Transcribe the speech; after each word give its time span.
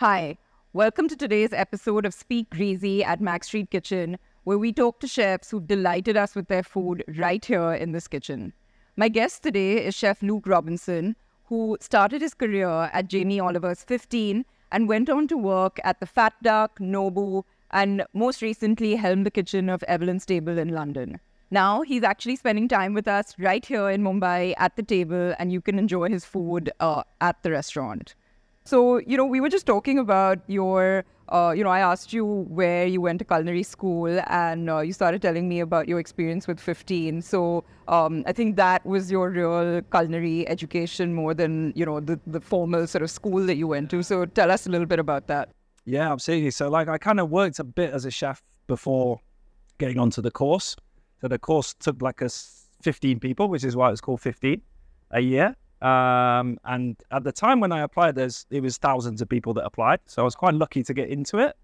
Hi, 0.00 0.36
welcome 0.74 1.08
to 1.08 1.16
today's 1.16 1.54
episode 1.54 2.04
of 2.04 2.12
Speak 2.12 2.50
Greasy 2.50 3.02
at 3.02 3.18
Mag 3.18 3.42
Street 3.42 3.70
Kitchen, 3.70 4.18
where 4.44 4.58
we 4.58 4.70
talk 4.70 5.00
to 5.00 5.08
chefs 5.08 5.50
who've 5.50 5.66
delighted 5.66 6.18
us 6.18 6.34
with 6.34 6.48
their 6.48 6.62
food 6.62 7.02
right 7.16 7.42
here 7.42 7.72
in 7.72 7.92
this 7.92 8.06
kitchen. 8.06 8.52
My 8.98 9.08
guest 9.08 9.42
today 9.42 9.82
is 9.82 9.94
Chef 9.94 10.22
Luke 10.22 10.46
Robinson, 10.46 11.16
who 11.44 11.78
started 11.80 12.20
his 12.20 12.34
career 12.34 12.68
at 12.92 13.08
Jamie 13.08 13.40
Oliver's 13.40 13.84
15 13.84 14.44
and 14.70 14.86
went 14.86 15.08
on 15.08 15.28
to 15.28 15.38
work 15.38 15.80
at 15.82 15.98
the 16.00 16.06
Fat 16.06 16.34
Duck, 16.42 16.78
Nobu, 16.78 17.44
and 17.70 18.04
most 18.12 18.42
recently 18.42 18.96
helmed 18.96 19.24
the 19.24 19.30
kitchen 19.30 19.70
of 19.70 19.82
Evelyn's 19.84 20.26
Table 20.26 20.58
in 20.58 20.74
London. 20.74 21.20
Now 21.50 21.80
he's 21.80 22.02
actually 22.02 22.36
spending 22.36 22.68
time 22.68 22.92
with 22.92 23.08
us 23.08 23.34
right 23.38 23.64
here 23.64 23.88
in 23.88 24.02
Mumbai 24.02 24.52
at 24.58 24.76
the 24.76 24.82
table, 24.82 25.34
and 25.38 25.50
you 25.50 25.62
can 25.62 25.78
enjoy 25.78 26.10
his 26.10 26.26
food 26.26 26.70
uh, 26.80 27.02
at 27.22 27.42
the 27.42 27.50
restaurant. 27.50 28.14
So, 28.66 28.98
you 29.06 29.16
know, 29.16 29.24
we 29.24 29.40
were 29.40 29.48
just 29.48 29.64
talking 29.64 29.96
about 29.96 30.40
your, 30.48 31.04
uh, 31.28 31.54
you 31.56 31.62
know, 31.62 31.70
I 31.70 31.78
asked 31.78 32.12
you 32.12 32.24
where 32.48 32.84
you 32.84 33.00
went 33.00 33.20
to 33.20 33.24
culinary 33.24 33.62
school 33.62 34.20
and 34.26 34.68
uh, 34.68 34.80
you 34.80 34.92
started 34.92 35.22
telling 35.22 35.48
me 35.48 35.60
about 35.60 35.86
your 35.86 36.00
experience 36.00 36.48
with 36.48 36.58
15. 36.58 37.22
So 37.22 37.62
um, 37.86 38.24
I 38.26 38.32
think 38.32 38.56
that 38.56 38.84
was 38.84 39.08
your 39.08 39.30
real 39.30 39.82
culinary 39.92 40.48
education 40.48 41.14
more 41.14 41.32
than, 41.32 41.74
you 41.76 41.86
know, 41.86 42.00
the, 42.00 42.18
the 42.26 42.40
formal 42.40 42.88
sort 42.88 43.02
of 43.02 43.10
school 43.10 43.46
that 43.46 43.54
you 43.54 43.68
went 43.68 43.88
to. 43.90 44.02
So 44.02 44.26
tell 44.26 44.50
us 44.50 44.66
a 44.66 44.70
little 44.70 44.86
bit 44.86 44.98
about 44.98 45.28
that. 45.28 45.50
Yeah, 45.84 46.12
absolutely. 46.12 46.50
So, 46.50 46.68
like, 46.68 46.88
I 46.88 46.98
kind 46.98 47.20
of 47.20 47.30
worked 47.30 47.60
a 47.60 47.64
bit 47.64 47.92
as 47.92 48.04
a 48.04 48.10
chef 48.10 48.42
before 48.66 49.20
getting 49.78 50.00
onto 50.00 50.20
the 50.20 50.32
course. 50.32 50.74
So 51.20 51.28
the 51.28 51.38
course 51.38 51.72
took 51.74 52.02
like 52.02 52.20
us 52.20 52.66
15 52.82 53.20
people, 53.20 53.48
which 53.48 53.62
is 53.62 53.76
why 53.76 53.92
it's 53.92 54.00
called 54.00 54.20
15 54.20 54.60
a 55.12 55.20
year. 55.20 55.54
Um, 55.82 56.58
and 56.64 56.96
at 57.10 57.24
the 57.24 57.32
time 57.32 57.60
when 57.60 57.72
I 57.72 57.80
applied, 57.80 58.14
there's 58.14 58.46
it 58.50 58.62
was 58.62 58.78
thousands 58.78 59.20
of 59.20 59.28
people 59.28 59.52
that 59.54 59.64
applied, 59.64 60.00
so 60.06 60.22
I 60.22 60.24
was 60.24 60.34
quite 60.34 60.54
lucky 60.54 60.82
to 60.82 60.94
get 60.94 61.08
into 61.08 61.38
it. 61.38 61.56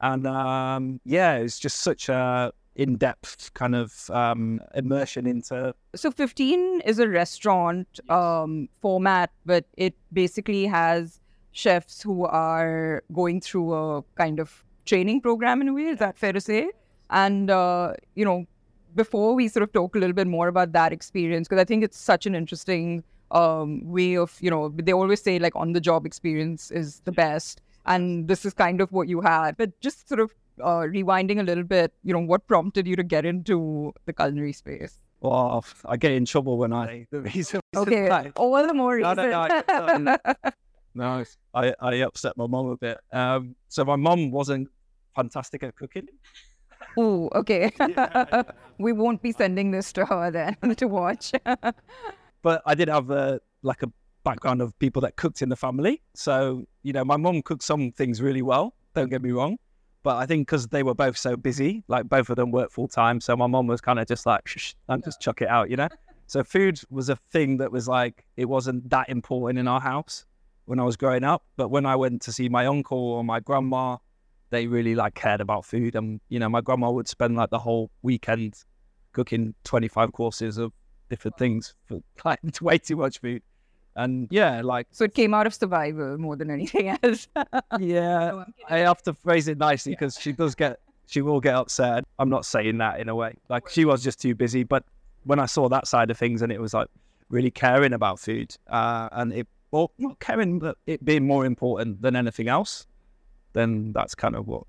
And 0.00 0.26
um, 0.26 1.00
yeah, 1.04 1.36
it's 1.36 1.58
just 1.58 1.80
such 1.80 2.08
a 2.08 2.52
in-depth 2.76 3.52
kind 3.54 3.74
of 3.74 4.08
um, 4.10 4.60
immersion 4.74 5.26
into. 5.26 5.74
So 5.96 6.12
15 6.12 6.82
is 6.82 7.00
a 7.00 7.08
restaurant 7.08 7.98
um, 8.08 8.68
format, 8.80 9.30
but 9.44 9.64
it 9.76 9.94
basically 10.12 10.64
has 10.66 11.20
chefs 11.50 12.00
who 12.00 12.24
are 12.26 13.02
going 13.12 13.40
through 13.40 13.74
a 13.74 14.02
kind 14.14 14.38
of 14.38 14.64
training 14.86 15.20
program 15.20 15.60
in 15.60 15.68
a 15.68 15.74
way. 15.74 15.86
Is 15.86 15.98
that 15.98 16.16
fair 16.16 16.32
to 16.32 16.40
say? 16.40 16.70
And 17.10 17.50
uh, 17.50 17.94
you 18.14 18.24
know, 18.24 18.46
before 18.94 19.34
we 19.34 19.48
sort 19.48 19.64
of 19.64 19.72
talk 19.72 19.96
a 19.96 19.98
little 19.98 20.14
bit 20.14 20.28
more 20.28 20.46
about 20.46 20.72
that 20.72 20.92
experience, 20.92 21.48
because 21.48 21.60
I 21.60 21.64
think 21.64 21.82
it's 21.82 21.98
such 21.98 22.26
an 22.26 22.36
interesting 22.36 23.02
um, 23.30 23.80
way 23.84 24.16
of, 24.16 24.36
you 24.40 24.50
know, 24.50 24.68
they 24.68 24.92
always 24.92 25.22
say 25.22 25.38
like 25.38 25.54
on 25.56 25.72
the 25.72 25.80
job 25.80 26.06
experience 26.06 26.70
is 26.70 27.00
the 27.04 27.12
best. 27.12 27.60
And 27.86 28.28
this 28.28 28.44
is 28.44 28.52
kind 28.52 28.80
of 28.80 28.92
what 28.92 29.08
you 29.08 29.20
had. 29.20 29.56
But 29.56 29.78
just 29.80 30.08
sort 30.08 30.20
of 30.20 30.34
uh, 30.60 30.80
rewinding 30.80 31.40
a 31.40 31.42
little 31.42 31.64
bit, 31.64 31.92
you 32.04 32.12
know, 32.12 32.20
what 32.20 32.46
prompted 32.46 32.86
you 32.86 32.96
to 32.96 33.02
get 33.02 33.24
into 33.24 33.92
the 34.06 34.12
culinary 34.12 34.52
space? 34.52 34.98
Well, 35.20 35.64
I 35.84 35.96
get 35.96 36.12
in 36.12 36.24
trouble 36.24 36.58
when 36.58 36.72
I 36.72 37.06
the 37.10 37.22
reason. 37.22 37.60
Okay, 37.76 38.30
all 38.36 38.66
the 38.66 38.74
more 38.74 38.96
reason. 38.96 39.16
No, 39.16 39.48
no, 39.68 39.96
no, 39.96 40.16
no 40.94 41.24
I, 41.54 41.74
I 41.80 41.94
upset 41.96 42.36
my 42.36 42.46
mom 42.46 42.66
a 42.68 42.76
bit. 42.76 42.98
Um, 43.12 43.56
so 43.68 43.84
my 43.84 43.96
mom 43.96 44.30
wasn't 44.30 44.68
fantastic 45.16 45.62
at 45.62 45.74
cooking. 45.74 46.06
Oh, 46.96 47.28
okay. 47.34 47.72
we 48.78 48.92
won't 48.92 49.22
be 49.22 49.32
sending 49.32 49.72
this 49.72 49.92
to 49.94 50.06
her 50.06 50.30
then 50.30 50.56
to 50.76 50.86
watch. 50.86 51.32
But 52.42 52.62
I 52.66 52.74
did 52.74 52.88
have 52.88 53.10
a 53.10 53.40
like 53.62 53.82
a 53.82 53.92
background 54.24 54.60
of 54.60 54.78
people 54.78 55.00
that 55.02 55.16
cooked 55.16 55.42
in 55.42 55.48
the 55.48 55.56
family. 55.56 56.02
So 56.14 56.64
you 56.82 56.92
know, 56.92 57.04
my 57.04 57.16
mom 57.16 57.42
cooked 57.42 57.62
some 57.62 57.92
things 57.92 58.20
really 58.20 58.42
well. 58.42 58.74
Don't 58.94 59.08
get 59.08 59.22
me 59.22 59.30
wrong, 59.30 59.58
but 60.02 60.16
I 60.16 60.26
think 60.26 60.46
because 60.46 60.66
they 60.68 60.82
were 60.82 60.94
both 60.94 61.16
so 61.16 61.36
busy, 61.36 61.84
like 61.88 62.08
both 62.08 62.30
of 62.30 62.36
them 62.36 62.50
worked 62.50 62.72
full 62.72 62.88
time, 62.88 63.20
so 63.20 63.36
my 63.36 63.46
mom 63.46 63.66
was 63.66 63.80
kind 63.80 63.98
of 63.98 64.06
just 64.06 64.26
like, 64.26 64.46
Shh, 64.46 64.74
and 64.88 65.04
just 65.04 65.20
chuck 65.20 65.42
it 65.42 65.48
out, 65.48 65.70
you 65.70 65.76
know. 65.76 65.88
so 66.26 66.44
food 66.44 66.80
was 66.90 67.08
a 67.08 67.16
thing 67.16 67.58
that 67.58 67.72
was 67.72 67.88
like 67.88 68.24
it 68.36 68.46
wasn't 68.46 68.88
that 68.90 69.08
important 69.08 69.58
in 69.58 69.68
our 69.68 69.80
house 69.80 70.24
when 70.66 70.78
I 70.78 70.84
was 70.84 70.96
growing 70.96 71.24
up. 71.24 71.42
But 71.56 71.68
when 71.68 71.86
I 71.86 71.96
went 71.96 72.22
to 72.22 72.32
see 72.32 72.48
my 72.48 72.66
uncle 72.66 72.98
or 72.98 73.24
my 73.24 73.40
grandma, 73.40 73.96
they 74.50 74.66
really 74.66 74.94
like 74.94 75.14
cared 75.14 75.40
about 75.40 75.64
food. 75.64 75.94
And 75.94 76.20
you 76.28 76.38
know, 76.38 76.48
my 76.48 76.60
grandma 76.60 76.90
would 76.90 77.08
spend 77.08 77.36
like 77.36 77.50
the 77.50 77.58
whole 77.58 77.90
weekend 78.02 78.62
cooking 79.12 79.54
twenty 79.64 79.88
five 79.88 80.12
courses 80.12 80.58
of 80.58 80.72
different 81.08 81.38
things 81.38 81.74
for 81.86 82.02
like 82.24 82.40
way 82.60 82.78
too 82.78 82.96
much 82.96 83.18
food. 83.20 83.42
And 83.96 84.28
yeah, 84.30 84.62
like 84.62 84.86
so 84.92 85.04
it 85.04 85.14
came 85.14 85.34
out 85.34 85.46
of 85.46 85.54
survival 85.54 86.18
more 86.18 86.36
than 86.36 86.50
anything 86.50 86.88
else. 87.02 87.26
yeah, 87.78 88.30
no, 88.30 88.44
I 88.68 88.78
have 88.78 89.02
to 89.02 89.14
phrase 89.14 89.48
it 89.48 89.58
nicely 89.58 89.92
because 89.92 90.16
yeah. 90.16 90.22
she 90.22 90.32
does 90.32 90.54
get 90.54 90.78
she 91.08 91.20
will 91.20 91.40
get 91.40 91.54
upset. 91.54 92.04
I'm 92.18 92.28
not 92.28 92.44
saying 92.44 92.78
that 92.78 93.00
in 93.00 93.08
a 93.08 93.14
way. 93.14 93.34
Like 93.48 93.68
she 93.68 93.84
was 93.84 94.04
just 94.04 94.20
too 94.20 94.34
busy. 94.34 94.62
But 94.62 94.84
when 95.24 95.40
I 95.40 95.46
saw 95.46 95.68
that 95.70 95.88
side 95.88 96.10
of 96.10 96.18
things 96.18 96.42
and 96.42 96.52
it 96.52 96.60
was 96.60 96.74
like 96.74 96.88
really 97.28 97.50
caring 97.50 97.92
about 97.92 98.20
food, 98.20 98.54
uh, 98.68 99.08
and 99.12 99.32
it 99.32 99.48
well 99.70 99.90
not 99.98 100.20
caring 100.20 100.60
but 100.60 100.76
it 100.86 101.04
being 101.04 101.26
more 101.26 101.44
important 101.44 102.00
than 102.00 102.14
anything 102.14 102.48
else, 102.48 102.86
then 103.52 103.92
that's 103.92 104.14
kind 104.14 104.36
of 104.36 104.46
what 104.46 104.64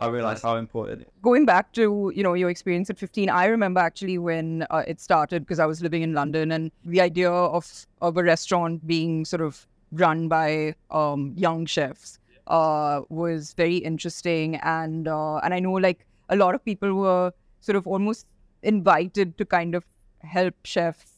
I 0.00 0.08
realized 0.08 0.42
how 0.42 0.56
important. 0.56 1.06
Going 1.22 1.44
back 1.44 1.72
to 1.72 2.12
you 2.14 2.22
know 2.22 2.34
your 2.34 2.50
experience 2.50 2.90
at 2.90 2.98
15, 2.98 3.28
I 3.28 3.46
remember 3.46 3.80
actually 3.80 4.18
when 4.18 4.66
uh, 4.70 4.82
it 4.86 5.00
started 5.00 5.42
because 5.42 5.58
I 5.58 5.66
was 5.66 5.82
living 5.82 6.02
in 6.02 6.14
London, 6.14 6.52
and 6.52 6.70
the 6.84 7.00
idea 7.00 7.30
of 7.30 7.86
of 8.00 8.16
a 8.16 8.22
restaurant 8.22 8.86
being 8.86 9.24
sort 9.24 9.42
of 9.42 9.66
run 9.92 10.28
by 10.28 10.74
um, 10.90 11.34
young 11.36 11.66
chefs 11.66 12.18
uh, 12.46 13.02
was 13.08 13.54
very 13.54 13.76
interesting, 13.76 14.56
and 14.56 15.08
uh, 15.08 15.36
and 15.38 15.54
I 15.54 15.60
know 15.60 15.72
like 15.72 16.06
a 16.28 16.36
lot 16.36 16.54
of 16.54 16.64
people 16.64 16.94
were 16.94 17.32
sort 17.60 17.76
of 17.76 17.86
almost 17.86 18.26
invited 18.62 19.36
to 19.38 19.44
kind 19.44 19.74
of 19.74 19.84
help 20.20 20.54
chefs 20.64 21.13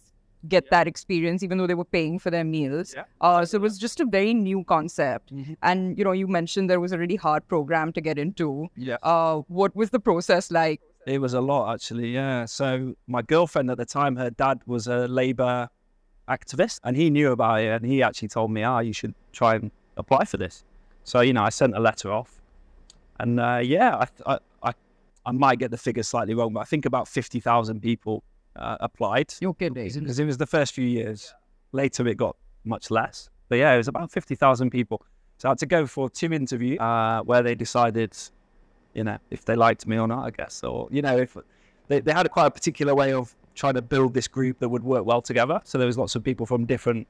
get 0.48 0.64
yeah. 0.64 0.78
that 0.78 0.86
experience, 0.86 1.42
even 1.42 1.58
though 1.58 1.66
they 1.66 1.74
were 1.74 1.84
paying 1.84 2.18
for 2.18 2.30
their 2.30 2.44
meals. 2.44 2.94
Yeah. 2.94 3.04
Uh, 3.20 3.44
so 3.44 3.56
it 3.56 3.60
was 3.60 3.78
just 3.78 4.00
a 4.00 4.06
very 4.06 4.34
new 4.34 4.64
concept. 4.64 5.34
Mm-hmm. 5.34 5.54
And, 5.62 5.98
you 5.98 6.04
know, 6.04 6.12
you 6.12 6.26
mentioned 6.26 6.70
there 6.70 6.80
was 6.80 6.92
a 6.92 6.98
really 6.98 7.16
hard 7.16 7.46
program 7.48 7.92
to 7.92 8.00
get 8.00 8.18
into. 8.18 8.68
Yeah. 8.76 8.96
Uh, 9.02 9.42
what 9.48 9.74
was 9.76 9.90
the 9.90 10.00
process 10.00 10.50
like? 10.50 10.80
It 11.06 11.20
was 11.20 11.34
a 11.34 11.40
lot, 11.40 11.74
actually. 11.74 12.12
Yeah. 12.12 12.44
So 12.46 12.94
my 13.06 13.22
girlfriend 13.22 13.70
at 13.70 13.78
the 13.78 13.86
time, 13.86 14.16
her 14.16 14.30
dad 14.30 14.60
was 14.66 14.86
a 14.86 15.06
Labour 15.08 15.68
activist 16.28 16.80
and 16.84 16.96
he 16.96 17.10
knew 17.10 17.32
about 17.32 17.60
it. 17.60 17.68
And 17.68 17.86
he 17.86 18.02
actually 18.02 18.28
told 18.28 18.50
me, 18.50 18.62
ah, 18.62 18.76
oh, 18.76 18.80
you 18.80 18.92
should 18.92 19.14
try 19.32 19.54
and 19.56 19.70
apply 19.96 20.24
for 20.24 20.36
this. 20.36 20.64
So, 21.04 21.20
you 21.20 21.32
know, 21.32 21.42
I 21.42 21.50
sent 21.50 21.76
a 21.76 21.80
letter 21.80 22.12
off. 22.12 22.40
And 23.20 23.40
uh, 23.40 23.60
yeah, 23.62 23.96
I, 23.96 24.34
I, 24.34 24.38
I, 24.62 24.72
I 25.24 25.32
might 25.32 25.58
get 25.58 25.70
the 25.70 25.78
figures 25.78 26.08
slightly 26.08 26.34
wrong, 26.34 26.52
but 26.52 26.60
I 26.60 26.64
think 26.64 26.84
about 26.84 27.08
50,000 27.08 27.80
people 27.80 28.22
uh, 28.58 28.76
applied. 28.80 29.32
You're 29.40 29.54
kidding. 29.54 29.74
Because 29.74 30.18
it 30.18 30.24
was 30.24 30.36
the 30.36 30.46
first 30.46 30.74
few 30.74 30.86
years. 30.86 31.34
Later, 31.72 32.06
it 32.08 32.16
got 32.16 32.36
much 32.64 32.90
less. 32.90 33.28
But 33.48 33.58
yeah, 33.58 33.74
it 33.74 33.76
was 33.76 33.88
about 33.88 34.10
50,000 34.10 34.70
people. 34.70 35.02
So 35.38 35.48
I 35.48 35.50
had 35.50 35.58
to 35.58 35.66
go 35.66 35.86
for 35.86 36.08
two 36.08 36.32
interviews 36.32 36.78
uh, 36.80 37.20
where 37.24 37.42
they 37.42 37.54
decided, 37.54 38.16
you 38.94 39.04
know, 39.04 39.18
if 39.30 39.44
they 39.44 39.54
liked 39.54 39.86
me 39.86 39.98
or 39.98 40.08
not, 40.08 40.24
I 40.24 40.30
guess. 40.30 40.64
Or, 40.64 40.88
you 40.90 41.02
know, 41.02 41.16
if 41.16 41.36
they, 41.88 42.00
they 42.00 42.12
had 42.12 42.26
a 42.26 42.28
quite 42.28 42.46
a 42.46 42.50
particular 42.50 42.94
way 42.94 43.12
of 43.12 43.34
trying 43.54 43.74
to 43.74 43.82
build 43.82 44.14
this 44.14 44.28
group 44.28 44.58
that 44.60 44.68
would 44.68 44.84
work 44.84 45.04
well 45.04 45.22
together. 45.22 45.60
So 45.64 45.78
there 45.78 45.86
was 45.86 45.98
lots 45.98 46.14
of 46.14 46.24
people 46.24 46.46
from 46.46 46.64
different 46.64 47.06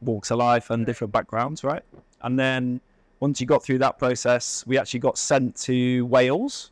walks 0.00 0.30
of 0.30 0.38
life 0.38 0.70
and 0.70 0.86
different 0.86 1.12
backgrounds, 1.12 1.64
right? 1.64 1.82
And 2.22 2.38
then 2.38 2.80
once 3.20 3.40
you 3.40 3.46
got 3.46 3.64
through 3.64 3.78
that 3.78 3.98
process, 3.98 4.64
we 4.66 4.78
actually 4.78 5.00
got 5.00 5.18
sent 5.18 5.56
to 5.62 6.06
Wales 6.06 6.70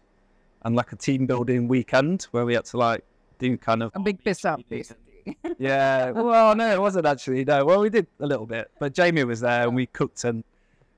and 0.62 0.76
like 0.76 0.92
a 0.92 0.96
team 0.96 1.26
building 1.26 1.68
weekend 1.68 2.24
where 2.30 2.44
we 2.44 2.54
had 2.54 2.64
to 2.66 2.76
like 2.76 3.04
do 3.38 3.56
kind 3.56 3.82
of 3.82 3.92
a 3.94 4.00
big 4.00 4.22
piss 4.22 4.44
up, 4.44 4.60
basically. 4.68 5.02
yeah. 5.58 6.10
Well, 6.10 6.54
no, 6.54 6.72
it 6.72 6.80
wasn't 6.80 7.06
actually. 7.06 7.44
No. 7.44 7.64
Well, 7.64 7.80
we 7.80 7.90
did 7.90 8.06
a 8.20 8.26
little 8.26 8.46
bit, 8.46 8.70
but 8.78 8.94
Jamie 8.94 9.24
was 9.24 9.40
there 9.40 9.66
and 9.66 9.74
we 9.74 9.86
cooked 9.86 10.24
and 10.24 10.44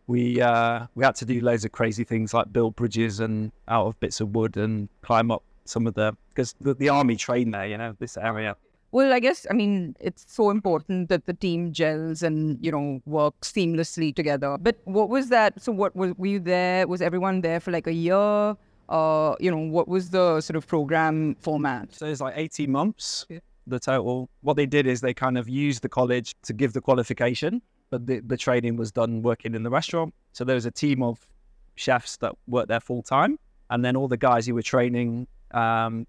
we 0.07 0.41
uh, 0.41 0.87
we 0.95 1.05
had 1.05 1.15
to 1.17 1.25
do 1.25 1.41
loads 1.41 1.65
of 1.65 1.73
crazy 1.73 2.05
things 2.05 2.35
like 2.35 2.53
build 2.53 2.77
bridges 2.77 3.21
and 3.21 3.53
out 3.69 3.87
of 3.87 4.01
bits 4.01 4.21
of 4.21 4.35
wood 4.35 4.57
and 4.57 4.89
climb 5.03 5.31
up 5.31 5.43
some 5.65 5.87
of 5.87 5.95
the 5.95 6.17
because 6.31 6.55
the, 6.61 6.75
the 6.75 6.89
army 6.89 7.17
trained 7.17 7.55
there. 7.55 7.67
You 7.67 7.79
know, 7.79 7.95
this 7.99 8.17
area. 8.17 8.57
Well, 8.91 9.13
I 9.13 9.21
guess 9.21 9.47
I 9.51 9.55
mean 9.55 9.95
it's 10.01 10.25
so 10.27 10.51
important 10.51 11.11
that 11.11 11.27
the 11.27 11.35
team 11.35 11.73
gels 11.73 12.23
and 12.23 12.59
you 12.65 12.73
know 12.73 13.03
works 13.05 13.53
seamlessly 13.53 14.15
together. 14.15 14.57
But 14.59 14.79
what 14.85 15.11
was 15.11 15.29
that? 15.29 15.63
So, 15.63 15.73
what 15.73 15.95
was 15.95 16.15
were 16.17 16.27
you 16.27 16.41
there? 16.41 16.89
Was 16.89 17.03
everyone 17.03 17.43
there 17.43 17.61
for 17.61 17.71
like 17.71 17.87
a 17.87 17.93
year? 17.93 18.57
Uh, 18.89 19.35
you 19.39 19.51
know, 19.51 19.59
what 19.59 19.89
was 19.89 20.11
the 20.11 20.41
sort 20.41 20.57
of 20.57 20.67
program 20.67 21.37
format? 21.41 21.95
So 21.95 22.07
it's 22.07 22.21
like 22.21 22.35
18 22.37 22.71
months, 22.71 23.27
yeah. 23.29 23.39
the 23.67 23.79
total. 23.79 24.29
What 24.41 24.57
they 24.57 24.67
did 24.67 24.87
is 24.87 25.01
they 25.01 25.15
kind 25.15 25.37
of 25.37 25.49
used 25.49 25.83
the 25.83 25.89
college 25.89 26.35
to 26.43 26.53
give 26.53 26.73
the 26.73 26.81
qualification, 26.81 27.61
but 27.91 28.07
the, 28.07 28.21
the 28.21 28.37
training 28.37 28.77
was 28.77 28.91
done 28.91 29.23
working 29.23 29.55
in 29.55 29.63
the 29.63 29.71
restaurant. 29.71 30.15
So 30.33 30.45
there 30.45 30.55
was 30.55 30.67
a 30.67 30.71
team 30.71 31.03
of 31.03 31.27
chefs 31.75 32.17
that 32.19 32.35
worked 32.47 32.69
there 32.69 32.81
full 32.81 33.03
time. 33.03 33.39
And 33.71 33.85
then 33.85 33.97
all 33.97 34.09
the 34.09 34.17
guys 34.17 34.47
who 34.47 34.55
were 34.55 34.63
training, 34.63 35.27
um, 35.53 36.07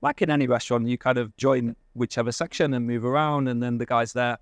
like 0.00 0.22
in 0.22 0.30
any 0.30 0.46
restaurant, 0.46 0.86
you 0.86 0.96
kind 0.96 1.18
of 1.18 1.36
join 1.36 1.74
whichever 1.94 2.30
section 2.30 2.74
and 2.74 2.86
move 2.86 3.04
around. 3.04 3.48
And 3.48 3.62
then 3.62 3.78
the 3.78 3.86
guys 3.86 4.12
there 4.12 4.38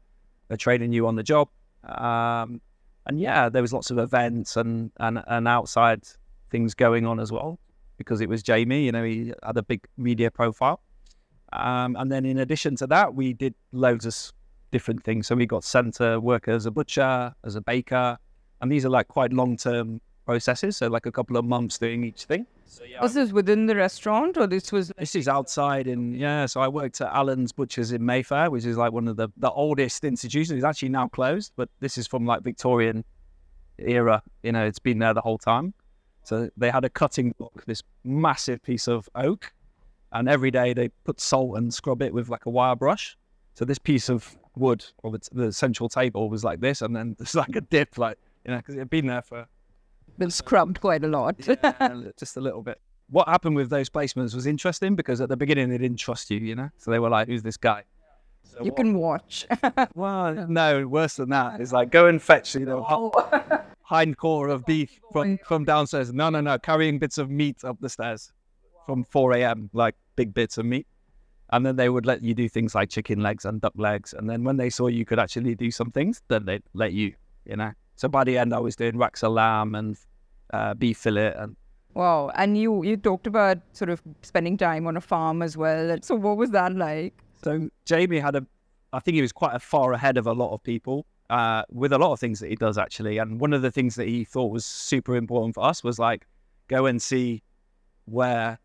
are 0.50 0.56
training 0.56 0.92
you 0.92 1.06
on 1.06 1.16
the 1.16 1.22
job. 1.22 1.48
Um, 1.84 2.60
and 3.06 3.18
yeah, 3.18 3.48
there 3.48 3.62
was 3.62 3.72
lots 3.72 3.90
of 3.90 3.98
events 3.98 4.56
and 4.56 4.92
and 4.98 5.22
and 5.26 5.48
outside 5.48 6.02
things 6.52 6.74
going 6.74 7.04
on 7.04 7.18
as 7.18 7.32
well 7.32 7.58
because 7.98 8.20
it 8.20 8.28
was 8.28 8.42
Jamie. 8.42 8.84
You 8.84 8.92
know, 8.92 9.02
he 9.02 9.32
had 9.42 9.56
a 9.56 9.62
big 9.62 9.84
media 9.96 10.30
profile. 10.30 10.80
Um, 11.52 11.96
and 11.98 12.10
then 12.10 12.24
in 12.24 12.38
addition 12.38 12.76
to 12.76 12.86
that, 12.88 13.14
we 13.14 13.32
did 13.32 13.54
loads 13.72 14.06
of 14.06 14.16
different 14.70 15.02
things. 15.02 15.26
So 15.26 15.34
we 15.34 15.46
got 15.46 15.64
sent 15.64 15.94
to 15.94 16.20
work 16.20 16.48
as 16.48 16.66
a 16.66 16.70
butcher, 16.70 17.34
as 17.44 17.56
a 17.56 17.60
baker, 17.60 18.16
and 18.60 18.70
these 18.70 18.84
are 18.86 18.90
like 18.90 19.08
quite 19.08 19.32
long 19.32 19.56
term 19.56 20.00
processes. 20.24 20.76
So 20.76 20.88
like 20.88 21.06
a 21.06 21.12
couple 21.12 21.36
of 21.36 21.44
months 21.44 21.78
doing 21.78 22.04
each 22.04 22.24
thing. 22.24 22.46
So 22.64 22.84
yeah, 22.84 23.02
Was 23.02 23.12
this 23.12 23.32
within 23.32 23.66
the 23.66 23.76
restaurant 23.76 24.38
or 24.38 24.46
this 24.46 24.72
was 24.72 24.90
this 24.96 25.14
is 25.14 25.28
outside 25.28 25.86
in 25.86 26.14
yeah. 26.14 26.46
So 26.46 26.62
I 26.62 26.68
worked 26.68 27.02
at 27.02 27.12
Allen's 27.12 27.52
Butchers 27.52 27.92
in 27.92 28.04
Mayfair, 28.04 28.50
which 28.50 28.64
is 28.64 28.78
like 28.78 28.92
one 28.92 29.08
of 29.08 29.16
the 29.16 29.28
the 29.36 29.50
oldest 29.50 30.04
institutions. 30.04 30.56
It's 30.56 30.64
actually 30.64 30.88
now 30.88 31.08
closed, 31.08 31.52
but 31.56 31.68
this 31.80 31.98
is 31.98 32.06
from 32.06 32.24
like 32.24 32.42
Victorian 32.42 33.04
era. 33.78 34.22
You 34.42 34.52
know, 34.52 34.64
it's 34.64 34.78
been 34.78 35.00
there 35.00 35.12
the 35.12 35.20
whole 35.20 35.38
time. 35.38 35.74
So 36.24 36.50
they 36.56 36.70
had 36.70 36.84
a 36.84 36.90
cutting 36.90 37.34
block, 37.38 37.64
this 37.66 37.82
massive 38.04 38.62
piece 38.62 38.86
of 38.88 39.08
oak, 39.14 39.52
and 40.12 40.28
every 40.28 40.50
day 40.50 40.72
they 40.72 40.88
put 41.04 41.20
salt 41.20 41.56
and 41.58 41.72
scrub 41.72 42.02
it 42.02 42.14
with 42.14 42.28
like 42.28 42.46
a 42.46 42.50
wire 42.50 42.76
brush. 42.76 43.16
So 43.54 43.64
this 43.64 43.78
piece 43.78 44.08
of 44.08 44.36
wood 44.56 44.84
or 45.02 45.10
the, 45.12 45.28
the 45.32 45.52
central 45.52 45.88
table 45.88 46.28
was 46.30 46.44
like 46.44 46.60
this, 46.60 46.80
and 46.82 46.94
then 46.94 47.16
there's 47.18 47.34
like 47.34 47.56
a 47.56 47.60
dip, 47.60 47.98
like 47.98 48.18
you 48.44 48.52
know, 48.52 48.58
because 48.58 48.74
it 48.76 48.78
had 48.80 48.90
been 48.90 49.06
there 49.06 49.22
for 49.22 49.46
been 50.18 50.30
scrubbed 50.30 50.80
quite 50.80 51.02
a 51.04 51.08
lot? 51.08 51.36
yeah, 51.46 52.02
just 52.18 52.36
a 52.36 52.40
little 52.40 52.62
bit. 52.62 52.78
What 53.10 53.28
happened 53.28 53.56
with 53.56 53.68
those 53.70 53.88
placements 53.90 54.34
was 54.34 54.46
interesting 54.46 54.94
because 54.94 55.20
at 55.20 55.28
the 55.28 55.36
beginning 55.36 55.68
they 55.70 55.78
didn't 55.78 55.98
trust 55.98 56.30
you, 56.30 56.38
you 56.38 56.54
know. 56.54 56.70
So 56.78 56.90
they 56.90 56.98
were 56.98 57.10
like, 57.10 57.28
"Who's 57.28 57.42
this 57.42 57.56
guy?" 57.56 57.84
So 58.44 58.58
you 58.60 58.66
what- 58.70 58.76
can 58.76 58.94
watch. 58.98 59.46
Well, 59.94 60.34
no, 60.48 60.86
worse 60.86 61.16
than 61.16 61.30
that. 61.30 61.60
It's 61.60 61.72
like 61.72 61.90
go 61.90 62.06
and 62.06 62.20
fetch, 62.22 62.54
you 62.54 62.64
know, 62.66 62.84
Oh. 62.88 63.60
Hind 63.82 64.16
core 64.16 64.48
of 64.48 64.64
beef 64.64 65.00
from, 65.12 65.38
from 65.44 65.64
downstairs. 65.64 66.12
No, 66.12 66.30
no, 66.30 66.40
no, 66.40 66.58
carrying 66.58 66.98
bits 66.98 67.18
of 67.18 67.30
meat 67.30 67.64
up 67.64 67.78
the 67.80 67.88
stairs 67.88 68.32
from 68.86 69.04
4 69.04 69.34
a.m., 69.34 69.70
like 69.72 69.94
big 70.16 70.34
bits 70.34 70.58
of 70.58 70.66
meat. 70.66 70.86
And 71.50 71.66
then 71.66 71.76
they 71.76 71.88
would 71.88 72.06
let 72.06 72.22
you 72.22 72.34
do 72.34 72.48
things 72.48 72.74
like 72.74 72.88
chicken 72.88 73.20
legs 73.20 73.44
and 73.44 73.60
duck 73.60 73.74
legs. 73.76 74.14
And 74.14 74.28
then 74.28 74.42
when 74.42 74.56
they 74.56 74.70
saw 74.70 74.86
you 74.86 75.04
could 75.04 75.18
actually 75.18 75.54
do 75.54 75.70
some 75.70 75.90
things, 75.90 76.22
then 76.28 76.46
they'd 76.46 76.62
let 76.72 76.92
you, 76.92 77.14
you 77.44 77.56
know. 77.56 77.72
So 77.96 78.08
by 78.08 78.24
the 78.24 78.38
end, 78.38 78.54
I 78.54 78.58
was 78.58 78.74
doing 78.74 78.96
racks 78.96 79.22
of 79.22 79.32
lamb 79.32 79.74
and 79.74 79.96
uh, 80.54 80.74
beef 80.74 80.98
fillet. 80.98 81.34
And 81.36 81.54
Wow. 81.94 82.30
And 82.34 82.56
you 82.56 82.82
you 82.82 82.96
talked 82.96 83.26
about 83.26 83.58
sort 83.74 83.90
of 83.90 84.00
spending 84.22 84.56
time 84.56 84.86
on 84.86 84.96
a 84.96 85.00
farm 85.00 85.42
as 85.42 85.56
well. 85.58 85.94
So 86.02 86.14
what 86.14 86.38
was 86.38 86.50
that 86.52 86.74
like? 86.74 87.14
so 87.44 87.68
Jamie 87.84 88.18
had 88.18 88.36
a, 88.36 88.46
I 88.92 89.00
think 89.00 89.16
he 89.16 89.22
was 89.22 89.32
quite 89.32 89.54
a 89.54 89.58
far 89.58 89.92
ahead 89.92 90.16
of 90.16 90.26
a 90.26 90.32
lot 90.32 90.54
of 90.54 90.62
people 90.62 91.06
uh, 91.32 91.62
with 91.70 91.92
a 91.92 91.98
lot 91.98 92.12
of 92.12 92.20
things 92.20 92.40
that 92.40 92.50
he 92.50 92.56
does 92.56 92.76
actually. 92.76 93.16
And 93.16 93.40
one 93.40 93.52
of 93.54 93.62
the 93.62 93.70
things 93.70 93.94
that 93.94 94.06
he 94.06 94.24
thought 94.24 94.52
was 94.52 94.64
super 94.66 95.16
important 95.16 95.54
for 95.54 95.64
us 95.64 95.82
was 95.82 95.98
like 95.98 96.26
go 96.68 96.84
and 96.86 97.00
see 97.00 97.42
where 98.04 98.58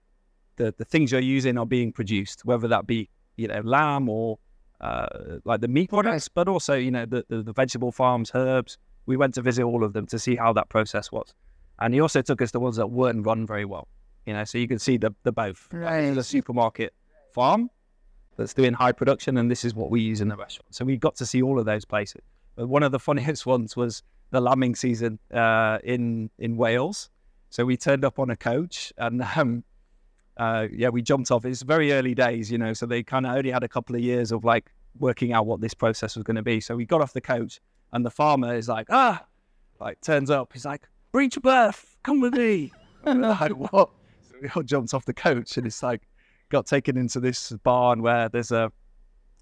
the, 0.57 0.73
the 0.77 0.83
things 0.83 1.11
you're 1.11 1.21
using 1.21 1.57
are 1.57 1.65
being 1.65 1.91
produced, 1.93 2.43
whether 2.43 2.67
that 2.67 2.85
be, 2.85 3.09
you 3.37 3.47
know, 3.47 3.61
lamb 3.63 4.09
or 4.09 4.37
uh, 4.81 5.07
like 5.45 5.61
the 5.61 5.67
meat 5.67 5.89
products, 5.89 6.27
but 6.27 6.47
also, 6.49 6.73
you 6.73 6.91
know, 6.91 7.05
the, 7.05 7.23
the, 7.29 7.41
the 7.41 7.53
vegetable 7.53 7.91
farms, 7.91 8.31
herbs. 8.35 8.77
We 9.05 9.15
went 9.15 9.33
to 9.35 9.41
visit 9.41 9.63
all 9.63 9.83
of 9.85 9.93
them 9.93 10.05
to 10.07 10.19
see 10.19 10.35
how 10.35 10.51
that 10.53 10.67
process 10.67 11.11
was. 11.11 11.33
And 11.79 11.93
he 11.93 12.01
also 12.01 12.21
took 12.21 12.41
us 12.41 12.51
to 12.51 12.59
ones 12.59 12.75
that 12.75 12.87
weren't 12.87 13.25
run 13.25 13.47
very 13.47 13.63
well, 13.63 13.87
you 14.25 14.33
know, 14.33 14.43
so 14.43 14.57
you 14.57 14.67
can 14.67 14.79
see 14.79 14.97
the, 14.97 15.11
the 15.23 15.31
both. 15.31 15.69
Like, 15.71 16.01
this 16.01 16.09
is 16.09 16.09
Right. 16.09 16.17
a 16.17 16.23
supermarket 16.23 16.93
farm 17.33 17.69
that's 18.35 18.53
doing 18.53 18.73
high 18.73 18.91
production, 18.91 19.37
and 19.37 19.49
this 19.49 19.63
is 19.63 19.73
what 19.73 19.89
we 19.89 20.01
use 20.01 20.19
in 20.19 20.27
the 20.27 20.35
restaurant. 20.35 20.75
So 20.75 20.83
we 20.83 20.97
got 20.97 21.15
to 21.17 21.25
see 21.25 21.41
all 21.41 21.59
of 21.59 21.65
those 21.65 21.85
places. 21.85 22.23
One 22.57 22.83
of 22.83 22.91
the 22.91 22.99
funniest 22.99 23.45
ones 23.55 23.75
was 23.75 24.03
the 24.31 24.41
lambing 24.41 24.75
season 24.75 25.19
uh, 25.33 25.79
in 25.83 26.29
in 26.37 26.57
Wales. 26.57 27.09
So 27.49 27.65
we 27.65 27.77
turned 27.77 28.03
up 28.03 28.19
on 28.19 28.29
a 28.29 28.35
coach, 28.35 28.91
and 28.97 29.21
um, 29.35 29.63
uh, 30.37 30.67
yeah, 30.71 30.89
we 30.89 31.01
jumped 31.01 31.31
off. 31.31 31.45
It's 31.45 31.61
very 31.61 31.93
early 31.93 32.13
days, 32.13 32.51
you 32.51 32.57
know, 32.57 32.73
so 32.73 32.85
they 32.85 33.03
kind 33.03 33.25
of 33.25 33.35
only 33.35 33.51
had 33.51 33.63
a 33.63 33.67
couple 33.67 33.95
of 33.95 34.01
years 34.01 34.31
of 34.31 34.43
like 34.43 34.71
working 34.99 35.33
out 35.33 35.45
what 35.45 35.61
this 35.61 35.73
process 35.73 36.15
was 36.15 36.23
going 36.23 36.35
to 36.35 36.43
be. 36.43 36.59
So 36.59 36.75
we 36.75 36.85
got 36.85 37.01
off 37.01 37.13
the 37.13 37.21
coach, 37.21 37.59
and 37.93 38.05
the 38.05 38.11
farmer 38.11 38.55
is 38.55 38.67
like, 38.67 38.87
ah, 38.89 39.25
like 39.79 40.01
turns 40.01 40.29
up. 40.29 40.53
He's 40.53 40.65
like, 40.65 40.87
breach 41.11 41.37
of 41.37 41.43
birth, 41.43 41.97
come 42.03 42.21
with 42.21 42.33
me. 42.33 42.71
And 43.05 43.21
we're 43.21 43.29
like, 43.29 43.51
what? 43.51 43.89
So 44.27 44.35
we 44.41 44.49
all 44.49 44.63
jumped 44.63 44.93
off 44.93 45.05
the 45.05 45.13
coach, 45.13 45.55
and 45.55 45.65
it's 45.65 45.81
like 45.81 46.01
got 46.49 46.65
taken 46.65 46.97
into 46.97 47.21
this 47.21 47.53
barn 47.63 48.01
where 48.01 48.27
there's 48.27 48.51
a, 48.51 48.69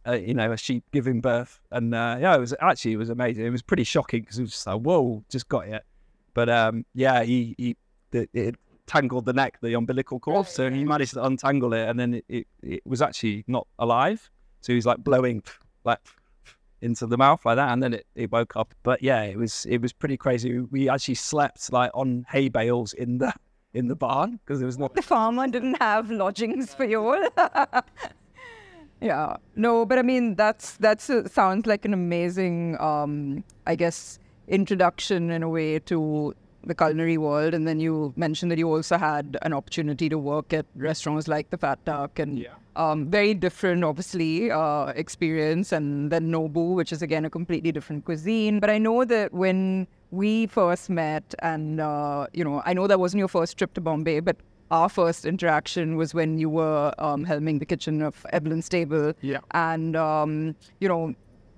a 0.05 0.17
you 0.17 0.33
know, 0.33 0.51
a 0.51 0.57
sheep 0.57 0.83
giving 0.91 1.21
birth, 1.21 1.59
and 1.71 1.93
uh, 1.93 2.17
yeah, 2.19 2.35
it 2.35 2.39
was 2.39 2.53
actually 2.61 2.93
it 2.93 2.97
was 2.97 3.09
amazing. 3.09 3.45
It 3.45 3.49
was 3.49 3.61
pretty 3.61 3.83
shocking 3.83 4.21
because 4.21 4.39
it 4.39 4.43
was 4.43 4.51
just 4.51 4.67
like, 4.67 4.79
whoa, 4.81 5.23
just 5.29 5.49
got 5.49 5.67
it. 5.67 5.83
But 6.33 6.49
um, 6.49 6.85
yeah, 6.93 7.23
he 7.23 7.55
he 7.57 7.77
the, 8.11 8.29
it 8.33 8.55
tangled 8.87 9.25
the 9.25 9.33
neck, 9.33 9.57
the 9.61 9.73
umbilical 9.73 10.19
cord, 10.19 10.47
so 10.47 10.69
he 10.69 10.83
managed 10.83 11.13
to 11.13 11.23
untangle 11.23 11.73
it, 11.73 11.89
and 11.89 11.99
then 11.99 12.15
it, 12.15 12.25
it, 12.29 12.47
it 12.61 12.81
was 12.85 13.01
actually 13.01 13.43
not 13.47 13.67
alive. 13.79 14.29
So 14.61 14.73
he 14.73 14.75
was 14.75 14.85
like 14.85 14.97
blowing 14.97 15.43
like 15.83 15.99
into 16.81 17.07
the 17.07 17.17
mouth 17.17 17.45
like 17.45 17.55
that, 17.55 17.71
and 17.71 17.81
then 17.81 17.93
it, 17.95 18.05
it 18.15 18.31
woke 18.31 18.55
up. 18.55 18.73
But 18.83 19.01
yeah, 19.01 19.23
it 19.23 19.37
was 19.37 19.65
it 19.65 19.81
was 19.81 19.91
pretty 19.93 20.17
crazy. 20.17 20.59
We 20.59 20.89
actually 20.89 21.15
slept 21.15 21.71
like 21.73 21.91
on 21.93 22.25
hay 22.29 22.49
bales 22.49 22.93
in 22.93 23.17
the 23.17 23.33
in 23.73 23.87
the 23.87 23.95
barn 23.95 24.39
because 24.45 24.59
there 24.59 24.65
was 24.65 24.77
not 24.77 24.93
The 24.93 25.01
farmer 25.01 25.47
didn't 25.47 25.81
have 25.81 26.09
lodgings 26.09 26.73
for 26.73 26.85
you 26.85 27.01
all. 27.01 27.27
yeah. 29.05 29.37
No, 29.55 29.85
but 29.85 29.99
I 29.99 30.01
mean 30.01 30.35
that's 30.35 30.77
that's 30.77 31.09
a, 31.09 31.27
sounds 31.29 31.65
like 31.67 31.85
an 31.85 31.93
amazing 31.93 32.79
um 32.79 33.43
I 33.65 33.75
guess 33.75 34.19
introduction 34.47 35.29
in 35.31 35.43
a 35.43 35.49
way 35.49 35.79
to 35.91 36.33
the 36.63 36.73
culinary 36.73 37.17
world 37.17 37.53
and 37.53 37.67
then 37.67 37.79
you 37.79 38.11
mentioned 38.15 38.51
that 38.51 38.57
you 38.57 38.67
also 38.67 38.97
had 38.97 39.37
an 39.43 39.53
opportunity 39.53 40.09
to 40.09 40.17
work 40.17 40.51
at 40.51 40.65
restaurants 40.75 41.27
like 41.27 41.49
the 41.51 41.57
Fat 41.57 41.83
Duck 41.85 42.17
and 42.17 42.39
Yeah. 42.39 42.55
um, 42.75 43.05
very 43.17 43.35
different 43.35 43.83
obviously 43.83 44.49
uh, 44.51 44.85
experience 45.03 45.71
and 45.71 46.11
then 46.11 46.31
Nobu 46.31 46.73
which 46.73 46.91
is 46.91 47.03
again 47.03 47.23
a 47.25 47.29
completely 47.29 47.71
different 47.71 48.05
cuisine 48.05 48.59
but 48.59 48.71
I 48.71 48.79
know 48.79 49.05
that 49.05 49.31
when 49.31 49.87
we 50.09 50.47
first 50.47 50.89
met 50.89 51.35
and 51.39 51.79
uh, 51.79 52.25
you 52.33 52.43
know 52.43 52.63
I 52.65 52.73
know 52.73 52.87
that 52.87 52.99
wasn't 52.99 53.19
your 53.19 53.27
first 53.37 53.57
trip 53.59 53.73
to 53.75 53.81
Bombay 53.81 54.19
but 54.21 54.37
our 54.71 54.89
first 54.89 55.25
interaction 55.25 55.95
was 55.95 56.13
when 56.13 56.37
you 56.37 56.49
were 56.49 56.93
um, 56.97 57.25
helming 57.25 57.59
the 57.59 57.65
kitchen 57.65 58.01
of 58.01 58.25
Evelyn's 58.33 58.67
Table 58.69 59.13
Yeah. 59.21 59.39
and 59.51 59.95
um, 59.95 60.55
you 60.79 60.89
know 60.89 61.13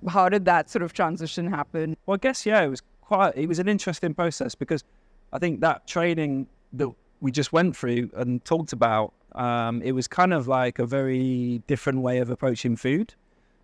how 0.08 0.28
did 0.28 0.44
that 0.44 0.70
sort 0.70 0.82
of 0.82 0.92
transition 0.92 1.46
happen 1.50 1.96
Well, 2.06 2.14
I 2.16 2.18
guess 2.18 2.44
yeah, 2.46 2.60
it 2.62 2.68
was 2.68 2.82
quite. 3.00 3.36
It 3.36 3.46
was 3.48 3.58
an 3.58 3.68
interesting 3.68 4.14
process 4.14 4.54
because 4.54 4.84
I 5.32 5.38
think 5.38 5.60
that 5.60 5.86
training 5.86 6.46
that 6.74 6.88
we 7.20 7.30
just 7.32 7.52
went 7.52 7.76
through 7.76 8.10
and 8.14 8.44
talked 8.44 8.72
about, 8.72 9.12
um, 9.34 9.82
it 9.82 9.92
was 9.92 10.06
kind 10.06 10.32
of 10.32 10.46
like 10.46 10.78
a 10.78 10.86
very 10.86 11.62
different 11.66 12.00
way 12.00 12.18
of 12.18 12.30
approaching 12.30 12.76
food. 12.76 13.14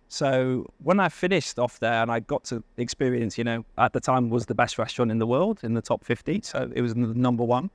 So 0.07 0.69
when 0.83 0.99
I 0.99 1.09
finished 1.09 1.57
off 1.57 1.79
there 1.79 2.01
and 2.01 2.11
I 2.11 2.19
got 2.19 2.43
to 2.45 2.63
experience, 2.77 3.37
you 3.37 3.43
know, 3.43 3.65
at 3.77 3.93
the 3.93 3.99
time 3.99 4.29
was 4.29 4.45
the 4.45 4.55
best 4.55 4.77
restaurant 4.77 5.09
in 5.11 5.19
the 5.19 5.27
world 5.27 5.59
in 5.63 5.73
the 5.73 5.81
top 5.81 6.03
fifty, 6.03 6.41
so 6.43 6.69
it 6.75 6.81
was 6.81 6.93
the 6.93 6.99
number 6.99 7.43
one, 7.43 7.69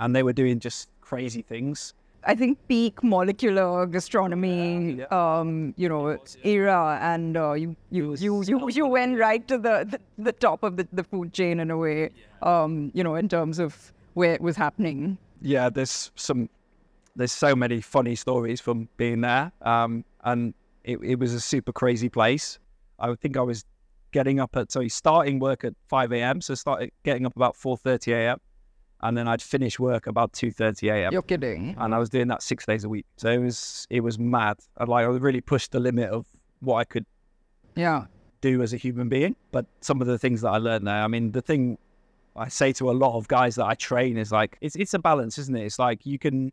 and 0.00 0.16
they 0.16 0.22
were 0.22 0.32
doing 0.32 0.58
just 0.60 0.88
crazy 1.12 1.42
things. 1.42 1.94
I 2.24 2.34
think 2.36 2.58
peak 2.68 3.02
molecular 3.02 3.86
gastronomy, 3.86 4.98
Yeah, 4.98 5.06
um, 5.20 5.74
you 5.76 5.88
know, 5.88 6.16
era, 6.44 6.98
and 7.02 7.36
uh, 7.36 7.52
you 7.62 7.74
you 7.90 8.08
was 8.10 8.22
you 8.22 8.42
you, 8.46 8.58
you 8.70 8.86
went 8.86 9.18
right 9.18 9.46
to 9.48 9.58
the, 9.58 9.74
the, 9.92 9.98
the 10.18 10.32
top 10.32 10.62
of 10.62 10.76
the, 10.76 10.86
the 10.92 11.02
food 11.02 11.32
chain 11.32 11.58
in 11.58 11.70
a 11.70 11.76
way, 11.76 12.10
um, 12.42 12.92
you 12.94 13.02
know, 13.02 13.16
in 13.16 13.28
terms 13.28 13.58
of 13.58 13.92
where 14.14 14.32
it 14.34 14.40
was 14.40 14.56
happening. 14.56 15.18
yeah, 15.40 15.68
there's 15.68 16.12
some, 16.14 16.48
there's 17.16 17.32
so 17.32 17.56
many 17.56 17.80
funny 17.80 18.14
stories 18.14 18.60
from 18.60 18.88
being 18.96 19.20
there. 19.22 19.50
Um, 19.62 20.04
and 20.22 20.54
it, 20.84 20.98
it 21.02 21.18
was 21.18 21.34
a 21.34 21.40
super 21.40 21.72
crazy 21.72 22.08
place. 22.08 22.58
I 23.00 23.14
think 23.16 23.36
I 23.36 23.40
was 23.42 23.64
getting 24.12 24.38
up 24.38 24.56
at, 24.56 24.70
so 24.70 24.86
starting 24.88 25.40
work 25.40 25.64
at 25.64 25.74
5 25.88 26.12
a.m. 26.12 26.40
So 26.40 26.54
started 26.54 26.92
getting 27.04 27.26
up 27.26 27.34
about 27.34 27.56
4.30 27.56 28.12
a.m. 28.12 28.38
And 29.02 29.16
then 29.16 29.26
I'd 29.26 29.42
finish 29.42 29.78
work 29.80 30.06
about 30.06 30.32
2.30 30.32 30.90
a.m. 30.92 31.12
You're 31.12 31.22
kidding. 31.22 31.74
And 31.78 31.94
I 31.94 31.98
was 31.98 32.08
doing 32.08 32.28
that 32.28 32.42
six 32.42 32.64
days 32.64 32.84
a 32.84 32.88
week. 32.88 33.04
So 33.16 33.30
it 33.30 33.38
was, 33.38 33.86
it 33.90 34.00
was 34.00 34.18
mad. 34.18 34.58
I 34.78 34.84
like, 34.84 35.04
I 35.04 35.08
really 35.08 35.40
pushed 35.40 35.72
the 35.72 35.80
limit 35.80 36.10
of 36.10 36.26
what 36.60 36.76
I 36.76 36.84
could 36.84 37.04
Yeah. 37.74 38.06
do 38.42 38.62
as 38.62 38.72
a 38.72 38.76
human 38.76 39.08
being. 39.08 39.34
But 39.50 39.66
some 39.80 40.00
of 40.00 40.06
the 40.06 40.18
things 40.18 40.40
that 40.42 40.50
I 40.50 40.58
learned 40.58 40.86
there, 40.86 41.02
I 41.02 41.08
mean, 41.08 41.32
the 41.32 41.42
thing 41.42 41.78
I 42.36 42.48
say 42.48 42.72
to 42.74 42.90
a 42.90 42.92
lot 42.92 43.16
of 43.16 43.26
guys 43.28 43.56
that 43.56 43.66
I 43.66 43.74
train 43.74 44.16
is 44.16 44.30
like, 44.32 44.56
it's 44.60 44.76
it's 44.76 44.94
a 44.94 44.98
balance, 44.98 45.36
isn't 45.38 45.54
it? 45.56 45.64
It's 45.64 45.78
like 45.78 46.06
you 46.06 46.18
can 46.18 46.52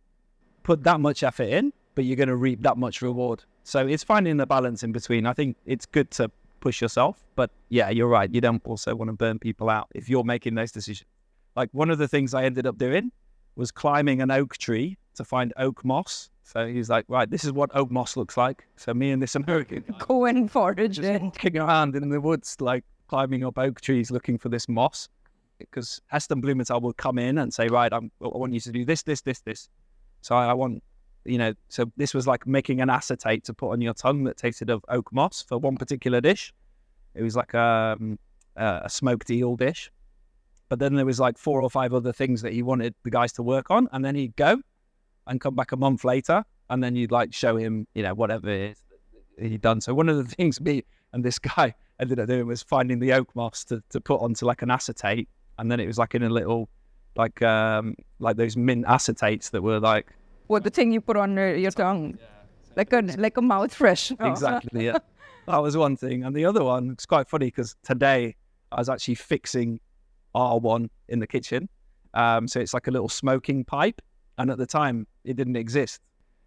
put 0.64 0.84
that 0.84 1.00
much 1.00 1.24
effort 1.24 1.48
in, 1.50 1.72
but 1.96 2.04
you're 2.06 2.18
going 2.18 2.28
to 2.30 2.36
reap 2.36 2.62
that 2.64 2.78
much 2.78 3.02
reward. 3.02 3.44
So 3.64 3.86
it's 3.88 4.04
finding 4.04 4.38
the 4.38 4.48
balance 4.48 4.84
in 4.84 4.92
between. 4.92 5.26
I 5.26 5.34
think 5.34 5.56
it's 5.66 5.86
good 5.86 6.10
to 6.12 6.30
push 6.60 6.82
yourself, 6.82 7.24
but 7.36 7.52
yeah, 7.70 7.90
you're 7.90 8.10
right. 8.10 8.34
You 8.34 8.42
don't 8.42 8.62
also 8.66 8.94
want 8.96 9.08
to 9.10 9.14
burn 9.14 9.40
people 9.40 9.70
out 9.70 9.88
if 9.96 10.10
you're 10.10 10.24
making 10.26 10.56
those 10.56 10.72
decisions. 10.72 11.06
Like 11.56 11.70
one 11.72 11.90
of 11.90 11.98
the 11.98 12.08
things 12.08 12.34
I 12.34 12.44
ended 12.44 12.66
up 12.66 12.78
doing 12.78 13.12
was 13.56 13.72
climbing 13.72 14.22
an 14.22 14.32
oak 14.32 14.58
tree 14.58 14.98
to 15.16 15.24
find 15.24 15.54
oak 15.58 15.84
moss. 15.84 16.30
So 16.44 16.66
he's 16.66 16.90
like, 16.90 17.06
right, 17.10 17.30
this 17.30 17.44
is 17.44 17.52
what 17.52 17.70
oak 17.76 17.92
moss 17.92 18.16
looks 18.18 18.38
like. 18.38 18.66
So 18.78 18.94
me 18.94 19.12
and 19.12 19.22
this 19.22 19.36
American 19.42 19.84
guy 19.88 19.98
Go 20.00 20.26
and 20.26 20.50
forage 20.50 20.96
just 20.96 21.08
it. 21.08 21.22
walking 21.22 21.58
around 21.58 21.96
in 21.96 22.10
the 22.10 22.22
woods, 22.22 22.56
like 22.60 22.84
climbing 23.08 23.44
up 23.44 23.58
oak 23.58 23.82
trees 23.82 24.12
looking 24.12 24.38
for 24.38 24.50
this 24.50 24.70
moss 24.70 25.10
because 25.60 26.02
Heston 26.08 26.42
Blumenthal 26.42 26.80
would 26.82 26.98
come 26.98 27.20
in 27.20 27.38
and 27.38 27.54
say, 27.54 27.68
right, 27.68 27.92
I'm, 27.92 28.12
I 28.24 28.28
want 28.30 28.54
you 28.54 28.60
to 28.62 28.72
do 28.72 28.86
this, 28.86 29.04
this, 29.04 29.22
this, 29.22 29.42
this. 29.42 29.68
So 30.22 30.36
I, 30.36 30.48
I 30.48 30.54
want, 30.54 30.82
you 31.26 31.38
know, 31.38 31.54
so 31.68 31.92
this 31.98 32.14
was 32.14 32.26
like 32.26 32.48
making 32.48 32.80
an 32.82 32.90
acetate 32.90 33.44
to 33.46 33.54
put 33.54 33.72
on 33.72 33.82
your 33.82 33.94
tongue 33.94 34.24
that 34.24 34.38
tasted 34.38 34.70
of 34.70 34.84
oak 34.88 35.12
moss 35.12 35.42
for 35.42 35.58
one 35.58 35.76
particular 35.76 36.22
dish. 36.22 36.54
It 37.14 37.24
was 37.24 37.36
like 37.36 37.54
um, 37.54 38.18
a, 38.56 38.82
a 38.86 38.90
smoked 38.90 39.30
eel 39.30 39.56
dish. 39.58 39.92
But 40.70 40.80
then 40.80 40.96
there 40.96 41.06
was 41.06 41.20
like 41.20 41.38
four 41.38 41.62
or 41.62 41.70
five 41.70 41.94
other 41.94 42.14
things 42.14 42.42
that 42.44 42.54
he 42.54 42.62
wanted 42.62 42.94
the 43.04 43.10
guys 43.10 43.34
to 43.34 43.44
work 43.44 43.72
on. 43.72 43.88
And 43.92 44.06
then 44.06 44.16
he'd 44.16 44.36
go 44.36 44.62
and 45.28 45.42
come 45.42 45.56
back 45.56 45.72
a 45.72 45.78
month 45.78 46.04
later. 46.04 46.44
And 46.70 46.84
then 46.84 46.96
you'd 46.96 47.12
like 47.12 47.34
show 47.34 47.58
him, 47.58 47.88
you 47.96 48.04
know, 48.04 48.14
whatever 48.14 48.50
it 48.50 48.72
is 48.72 48.84
he'd 49.40 49.62
done. 49.62 49.82
So 49.82 49.94
one 49.94 50.08
of 50.10 50.18
the 50.18 50.24
things 50.36 50.62
me 50.62 50.84
and 51.14 51.24
this 51.24 51.40
guy 51.40 51.74
ended 52.00 52.20
up 52.20 52.28
doing 52.28 52.46
was 52.46 52.62
finding 52.62 53.00
the 53.00 53.14
oak 53.14 53.36
moss 53.36 53.66
to, 53.66 53.84
to 53.90 54.00
put 54.00 54.22
onto 54.22 54.46
like 54.46 54.62
an 54.62 54.70
acetate. 54.70 55.28
And 55.58 55.72
then 55.72 55.80
it 55.80 55.88
was 55.88 55.98
like 55.98 56.16
in 56.16 56.24
a 56.24 56.30
little, 56.30 56.70
like, 57.16 57.42
um, 57.42 57.96
like 58.20 58.38
those 58.38 58.56
mint 58.56 58.86
acetates 58.86 59.50
that 59.52 59.62
were 59.62 59.80
like, 59.80 60.14
What 60.48 60.64
the 60.64 60.70
thing 60.70 60.92
you 60.94 61.02
put 61.02 61.18
on 61.18 61.36
your, 61.36 61.56
your 61.56 61.72
tongue, 61.72 62.18
like 62.76 62.94
a 62.94 63.02
like 63.18 63.38
a 63.38 63.42
mouth 63.42 63.74
fresh. 63.74 64.12
exactly, 64.20 64.86
yeah. 64.86 65.00
That 65.48 65.58
was 65.58 65.76
one 65.76 65.98
thing. 65.98 66.24
And 66.24 66.36
the 66.36 66.46
other 66.46 66.64
one, 66.64 66.92
it's 66.92 67.08
quite 67.08 67.28
funny 67.28 67.48
because 67.48 67.76
today 67.84 68.36
I 68.72 68.80
was 68.80 68.88
actually 68.88 69.16
fixing 69.16 69.80
R1 70.40 70.90
in 71.10 71.20
the 71.20 71.28
kitchen. 71.28 71.70
Um, 72.14 72.48
so 72.48 72.60
it's 72.60 72.74
like 72.74 72.88
a 72.88 72.92
little 72.92 73.10
smoking 73.10 73.64
pipe. 73.64 74.02
And 74.38 74.50
at 74.50 74.58
the 74.58 74.66
time, 74.66 75.06
it 75.26 75.36
didn't 75.36 75.56
exist. 75.58 76.02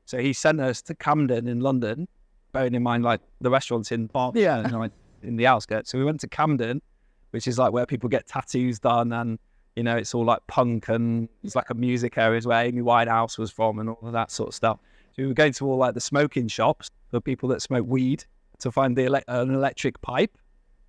So 0.07 0.19
he 0.19 0.33
sent 0.33 0.61
us 0.61 0.83
to 0.83 0.95
Camden 0.95 1.47
in 1.47 1.61
London, 1.61 2.09
bearing 2.53 2.75
in 2.75 2.83
mind, 2.83 3.05
like 3.05 3.21
the 3.41 3.51
restaurant's 3.51 3.93
in 3.93 4.07
Berkshire, 4.07 4.41
Yeah. 4.41 4.67
you 4.67 4.73
know, 4.73 4.89
in 5.23 5.37
the 5.37 5.47
outskirts. 5.47 5.91
So 5.91 5.99
we 5.99 6.05
went 6.05 6.21
to 6.21 6.29
Camden, 6.29 6.81
which 7.31 7.47
is 7.47 7.59
like 7.59 7.73
where 7.73 7.87
people 7.87 8.09
get 8.09 8.27
tattoos 8.27 8.79
done. 8.79 9.13
And, 9.13 9.39
you 9.77 9.83
know, 9.83 9.97
it's 9.97 10.15
all 10.15 10.25
like 10.25 10.41
punk 10.49 10.89
and 10.89 11.29
it's 11.45 11.55
like 11.55 11.71
a 11.71 11.75
music 11.75 12.19
area 12.19 12.39
is 12.39 12.47
where 12.47 12.65
Amy 12.65 12.81
Winehouse 12.83 13.39
was 13.39 13.51
from 13.51 13.79
and 13.79 13.89
all 13.91 13.99
of 14.03 14.13
that 14.13 14.31
sort 14.31 14.49
of 14.49 14.55
stuff. 14.55 14.79
So 15.15 15.23
we 15.23 15.27
were 15.29 15.35
going 15.35 15.53
to 15.55 15.67
all 15.67 15.77
like 15.77 15.95
the 15.95 16.01
smoking 16.01 16.49
shops 16.49 16.89
for 17.11 17.21
people 17.21 17.49
that 17.51 17.61
smoke 17.63 17.87
weed 17.87 18.25
to 18.61 18.73
find 18.73 18.97
the 18.97 19.05
ele- 19.05 19.23
an 19.29 19.51
electric 19.55 20.01
pipe, 20.01 20.37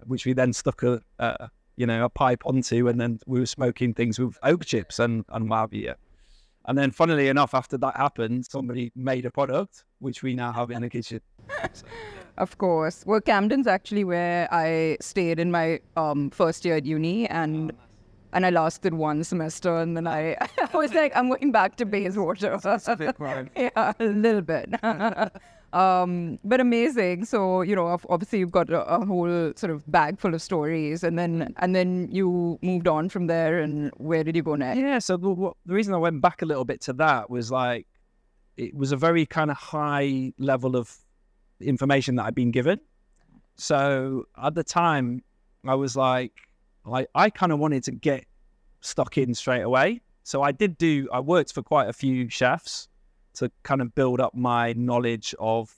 which 0.06 0.26
we 0.26 0.32
then 0.34 0.54
stuck 0.54 0.84
a, 0.84 1.02
a 1.20 1.50
you 1.76 1.86
know 1.86 2.06
a 2.06 2.10
pipe 2.10 2.44
onto, 2.46 2.88
and 2.88 3.00
then 3.00 3.20
we 3.26 3.40
were 3.40 3.46
smoking 3.46 3.94
things 3.94 4.20
with 4.20 4.38
oak 4.44 4.66
chips 4.66 5.00
and 5.00 5.26
and 5.30 5.50
what 5.50 5.60
have 5.60 5.74
you. 5.74 5.94
And 6.66 6.78
then, 6.78 6.92
funnily 6.92 7.28
enough, 7.28 7.54
after 7.54 7.78
that 7.80 7.98
happened, 7.98 8.46
somebody 8.46 8.92
made 8.96 9.26
a 9.26 9.32
product 9.32 9.84
which 10.00 10.24
we 10.24 10.34
now 10.34 10.54
have 10.54 10.72
in 10.72 10.82
the 10.82 10.90
kitchen. 10.90 11.22
Of 12.36 12.58
course. 12.58 13.04
Well, 13.06 13.22
Camden's 13.22 13.68
actually 13.68 14.04
where 14.04 14.52
I 14.52 14.98
stayed 15.00 15.40
in 15.40 15.52
my 15.52 15.82
um, 15.96 16.32
first 16.32 16.66
year 16.66 16.78
at 16.78 16.86
uni, 16.86 17.30
and 17.30 17.72
and 18.34 18.46
I 18.46 18.50
lasted 18.50 18.96
one 18.96 19.24
semester, 19.24 19.78
and 19.78 19.96
then 19.96 20.08
I, 20.08 20.36
I 20.74 20.76
was 20.76 20.94
like, 20.96 21.16
I'm 21.16 21.30
going 21.30 21.52
back 21.52 21.76
to 21.76 21.86
Bayswater. 21.86 22.60
yeah, 23.56 23.94
a 24.00 24.04
little 24.04 24.42
bit. 24.42 24.74
Um, 25.74 26.40
but 26.44 26.62
amazing. 26.62 27.26
So 27.26 27.62
you 27.62 27.76
know, 27.76 28.00
obviously 28.10 28.40
you've 28.40 28.52
got 28.52 28.70
a, 28.70 28.84
a 28.86 29.06
whole 29.06 29.54
sort 29.56 29.72
of 29.72 29.90
bag 29.92 30.20
full 30.20 30.34
of 30.34 30.42
stories, 30.42 31.04
and 31.04 31.18
then 31.18 31.54
and 31.58 31.76
then 31.76 32.08
you 32.12 32.60
moved 32.62 32.88
on 32.88 33.10
from 33.10 33.28
there. 33.28 33.60
And 33.60 33.92
where 33.98 34.24
did 34.24 34.36
you 34.36 34.44
go 34.44 34.56
next? 34.56 34.80
Yeah. 34.80 35.00
So 35.00 35.18
the, 35.18 35.52
the 35.66 35.74
reason 35.74 35.94
I 35.94 35.98
went 35.98 36.22
back 36.22 36.42
a 36.44 36.46
little 36.46 36.66
bit 36.66 36.80
to 36.82 36.94
that 36.94 37.30
was 37.30 37.52
like 37.52 37.88
it 38.56 38.76
was 38.76 38.92
a 38.92 38.98
very 38.98 39.26
kind 39.26 39.50
of 39.50 39.58
high 39.58 40.32
level 40.38 40.76
of 40.76 40.96
information 41.60 42.16
that 42.16 42.26
I'd 42.26 42.36
been 42.36 42.52
given. 42.52 42.80
So 43.56 44.26
at 44.42 44.56
the 44.56 44.64
time, 44.64 45.24
I 45.66 45.76
was 45.76 45.96
like, 45.96 46.34
I, 46.86 47.08
I 47.16 47.30
kind 47.30 47.52
of 47.52 47.60
wanted 47.60 47.84
to 47.86 47.92
get 47.92 48.26
stuck 48.82 49.18
in 49.18 49.34
straight 49.34 49.62
away. 49.62 50.02
So 50.24 50.42
I 50.42 50.52
did 50.52 50.78
do, 50.78 51.08
I 51.12 51.20
worked 51.20 51.54
for 51.54 51.62
quite 51.62 51.90
a 51.90 51.94
few 51.94 52.30
chefs 52.30 52.90
to 53.36 53.52
kind 53.64 53.82
of 53.82 53.94
build 53.96 54.20
up 54.20 54.34
my 54.36 54.74
knowledge 54.74 55.36
of 55.40 55.74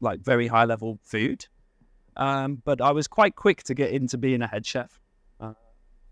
like 0.00 0.20
very 0.20 0.46
high 0.46 0.64
level 0.64 0.98
food. 1.02 1.46
Um, 2.16 2.62
but 2.64 2.80
I 2.80 2.92
was 2.92 3.08
quite 3.08 3.36
quick 3.36 3.62
to 3.64 3.74
get 3.74 3.90
into 3.90 4.18
being 4.18 4.42
a 4.42 4.46
head 4.46 4.64
chef. 4.64 5.00
Uh, 5.40 5.54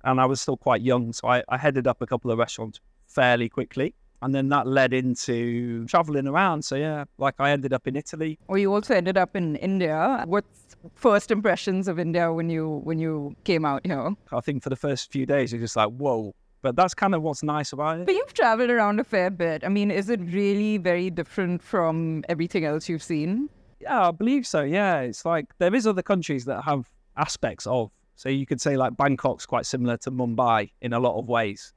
and 0.04 0.20
I 0.20 0.26
was 0.26 0.40
still 0.40 0.56
quite 0.56 0.82
young. 0.82 1.12
So 1.12 1.28
I, 1.28 1.42
I 1.48 1.58
headed 1.58 1.86
up 1.86 2.02
a 2.02 2.06
couple 2.06 2.30
of 2.30 2.38
restaurants 2.38 2.80
fairly 3.06 3.48
quickly. 3.48 3.94
And 4.20 4.32
then 4.32 4.48
that 4.50 4.68
led 4.68 4.92
into 4.92 5.84
traveling 5.86 6.28
around. 6.28 6.64
So 6.64 6.76
yeah, 6.76 7.04
like 7.18 7.34
I 7.40 7.50
ended 7.50 7.72
up 7.72 7.88
in 7.88 7.96
Italy. 7.96 8.38
Or 8.46 8.56
you 8.56 8.72
also 8.72 8.94
ended 8.94 9.18
up 9.18 9.34
in 9.34 9.56
India. 9.56 10.22
What's 10.26 10.76
first 10.94 11.30
impressions 11.30 11.88
of 11.88 11.98
India 11.98 12.32
when 12.32 12.48
you 12.48 12.80
when 12.84 13.00
you 13.00 13.34
came 13.42 13.64
out 13.64 13.84
here? 13.84 14.10
I 14.30 14.40
think 14.40 14.62
for 14.62 14.70
the 14.70 14.76
first 14.76 15.10
few 15.10 15.26
days, 15.26 15.52
you're 15.52 15.60
just 15.60 15.76
like, 15.76 15.90
whoa. 15.90 16.34
But 16.62 16.76
that's 16.76 16.94
kind 16.94 17.14
of 17.14 17.22
what's 17.22 17.42
nice 17.42 17.72
about 17.72 18.00
it. 18.00 18.06
But 18.06 18.14
you've 18.14 18.34
traveled 18.34 18.70
around 18.70 19.00
a 19.00 19.04
fair 19.04 19.30
bit. 19.30 19.64
I 19.64 19.68
mean, 19.68 19.90
is 19.90 20.08
it 20.08 20.20
really 20.20 20.78
very 20.78 21.10
different 21.10 21.60
from 21.60 22.24
everything 22.28 22.64
else 22.64 22.88
you've 22.88 23.02
seen? 23.02 23.48
Yeah, 23.80 24.08
I 24.08 24.10
believe 24.12 24.46
so. 24.46 24.62
Yeah, 24.62 25.00
it's 25.00 25.24
like 25.24 25.46
there 25.58 25.74
is 25.74 25.86
other 25.86 26.02
countries 26.02 26.44
that 26.44 26.62
have 26.62 26.88
aspects 27.16 27.66
of. 27.66 27.90
So 28.14 28.28
you 28.28 28.46
could 28.46 28.60
say 28.60 28.76
like 28.76 28.92
Bangkok's 28.96 29.44
quite 29.44 29.66
similar 29.66 29.96
to 29.98 30.12
Mumbai 30.12 30.70
in 30.80 30.92
a 30.92 31.00
lot 31.00 31.18
of 31.18 31.28
ways. 31.28 31.72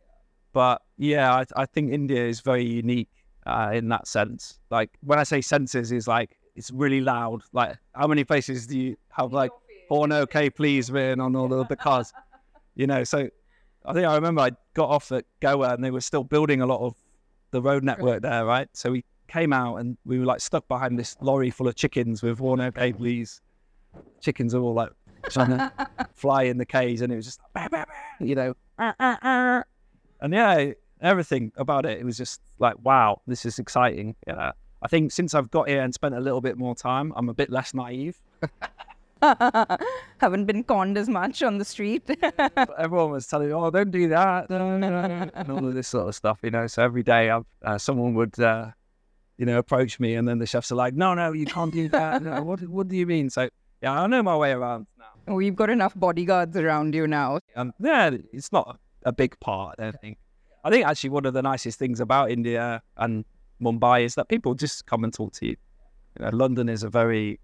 But 0.53 0.81
yeah, 0.97 1.33
I, 1.33 1.45
I 1.55 1.65
think 1.65 1.91
India 1.91 2.23
is 2.23 2.41
very 2.41 2.63
unique 2.63 3.09
uh, 3.45 3.71
in 3.73 3.89
that 3.89 4.07
sense. 4.07 4.59
Like 4.69 4.91
when 5.01 5.17
I 5.17 5.23
say 5.23 5.41
senses, 5.41 5.91
is 5.91 6.07
like 6.07 6.37
it's 6.55 6.69
really 6.71 7.01
loud. 7.01 7.41
Like 7.51 7.77
how 7.93 8.05
many 8.07 8.23
places 8.23 8.67
do 8.67 8.77
you 8.77 8.95
have 9.09 9.33
like 9.33 9.51
"Born 9.89 10.11
okay, 10.11 10.49
please" 10.49 10.91
written 10.91 11.19
on 11.19 11.35
all 11.35 11.51
of 11.53 11.67
the 11.67 11.75
cars? 11.75 12.13
You 12.75 12.87
know, 12.87 13.03
so 13.03 13.29
I 13.87 13.93
think 13.93 14.05
I 14.05 14.15
remember 14.15 14.41
I 14.41 14.51
got 14.73 14.89
off 14.89 15.11
at 15.11 15.25
Goa 15.39 15.73
and 15.73 15.83
they 15.83 15.91
were 15.91 16.01
still 16.01 16.23
building 16.23 16.61
a 16.61 16.65
lot 16.65 16.81
of 16.81 16.95
the 17.51 17.61
road 17.61 17.83
network 17.83 18.21
there, 18.21 18.45
right? 18.45 18.67
So 18.73 18.91
we 18.91 19.05
came 19.27 19.53
out 19.53 19.77
and 19.77 19.97
we 20.05 20.19
were 20.19 20.25
like 20.25 20.41
stuck 20.41 20.67
behind 20.67 20.99
this 20.99 21.15
lorry 21.21 21.49
full 21.49 21.67
of 21.67 21.75
chickens 21.75 22.21
with 22.21 22.37
"Born 22.37 22.61
okay, 22.61 22.93
please." 22.93 23.41
Chickens 24.21 24.53
are 24.53 24.61
all 24.61 24.73
like 24.73 24.89
trying 25.29 25.51
to 25.51 25.71
fly 26.13 26.43
in 26.43 26.57
the 26.57 26.65
cage, 26.65 27.01
and 27.01 27.11
it 27.11 27.15
was 27.15 27.25
just 27.25 27.39
bah, 27.53 27.67
bah, 27.71 27.85
bah, 27.87 28.25
you 28.25 28.35
know, 28.35 28.53
"Ah, 28.77 28.95
ah, 28.99 29.19
ah." 29.21 29.63
and 30.21 30.33
yeah, 30.33 30.71
everything 31.01 31.51
about 31.57 31.85
it. 31.85 31.99
It 31.99 32.05
was 32.05 32.17
just 32.17 32.41
like, 32.59 32.75
wow, 32.83 33.21
this 33.27 33.45
is 33.45 33.59
exciting. 33.59 34.15
Yeah, 34.27 34.51
I 34.81 34.87
think 34.87 35.11
since 35.11 35.33
I've 35.33 35.51
got 35.51 35.69
here 35.69 35.81
and 35.81 35.93
spent 35.93 36.15
a 36.15 36.19
little 36.19 36.41
bit 36.41 36.57
more 36.57 36.75
time, 36.75 37.13
I'm 37.15 37.29
a 37.29 37.33
bit 37.33 37.49
less 37.49 37.73
naive. 37.73 38.19
Haven't 40.17 40.45
been 40.45 40.63
conned 40.63 40.97
as 40.97 41.07
much 41.07 41.41
on 41.41 41.57
the 41.57 41.65
street. 41.65 42.09
Everyone 42.77 43.11
was 43.11 43.27
telling 43.27 43.47
me, 43.47 43.53
"Oh, 43.53 43.69
don't 43.69 43.91
do 43.91 44.07
that," 44.09 44.49
and 44.49 45.51
all 45.51 45.65
of 45.65 45.73
this 45.73 45.87
sort 45.87 46.07
of 46.07 46.15
stuff, 46.15 46.39
you 46.43 46.51
know. 46.51 46.67
So 46.67 46.83
every 46.83 47.03
day, 47.03 47.29
I've, 47.29 47.45
uh, 47.63 47.77
someone 47.77 48.13
would, 48.15 48.37
uh, 48.39 48.71
you 49.37 49.45
know, 49.45 49.57
approach 49.57 49.99
me, 49.99 50.15
and 50.15 50.27
then 50.27 50.39
the 50.39 50.45
chefs 50.45 50.71
are 50.71 50.75
like, 50.75 50.93
"No, 50.93 51.13
no, 51.13 51.31
you 51.31 51.45
can't 51.45 51.73
do 51.73 51.87
that." 51.89 52.23
No, 52.23 52.43
what, 52.43 52.61
what 52.67 52.87
do 52.87 52.95
you 52.95 53.05
mean? 53.05 53.29
So 53.29 53.49
yeah, 53.81 54.01
I 54.01 54.07
know 54.07 54.21
my 54.21 54.35
way 54.35 54.51
around 54.51 54.87
now. 54.97 55.05
oh, 55.27 55.39
you've 55.39 55.55
got 55.55 55.69
enough 55.69 55.93
bodyguards 55.95 56.55
around 56.57 56.93
you 56.93 57.07
now. 57.07 57.39
And 57.55 57.71
yeah, 57.79 58.11
it's 58.33 58.51
not 58.51 58.79
a 59.03 59.11
big 59.11 59.39
part. 59.39 59.79
I 59.79 59.91
think. 59.91 60.17
I 60.63 60.71
think 60.71 60.85
actually 60.85 61.11
one 61.11 61.25
of 61.25 61.33
the 61.33 61.43
nicest 61.43 61.77
things 61.77 61.99
about 61.99 62.31
India 62.31 62.81
and 62.97 63.23
Mumbai 63.61 64.03
is 64.03 64.15
that 64.15 64.27
people 64.27 64.55
just 64.55 64.87
come 64.87 65.03
and 65.03 65.13
talk 65.13 65.33
to 65.33 65.45
you. 65.45 65.55
You 66.19 66.25
know, 66.25 66.31
London 66.33 66.69
is 66.69 66.81
a 66.83 66.89
very 66.89 67.39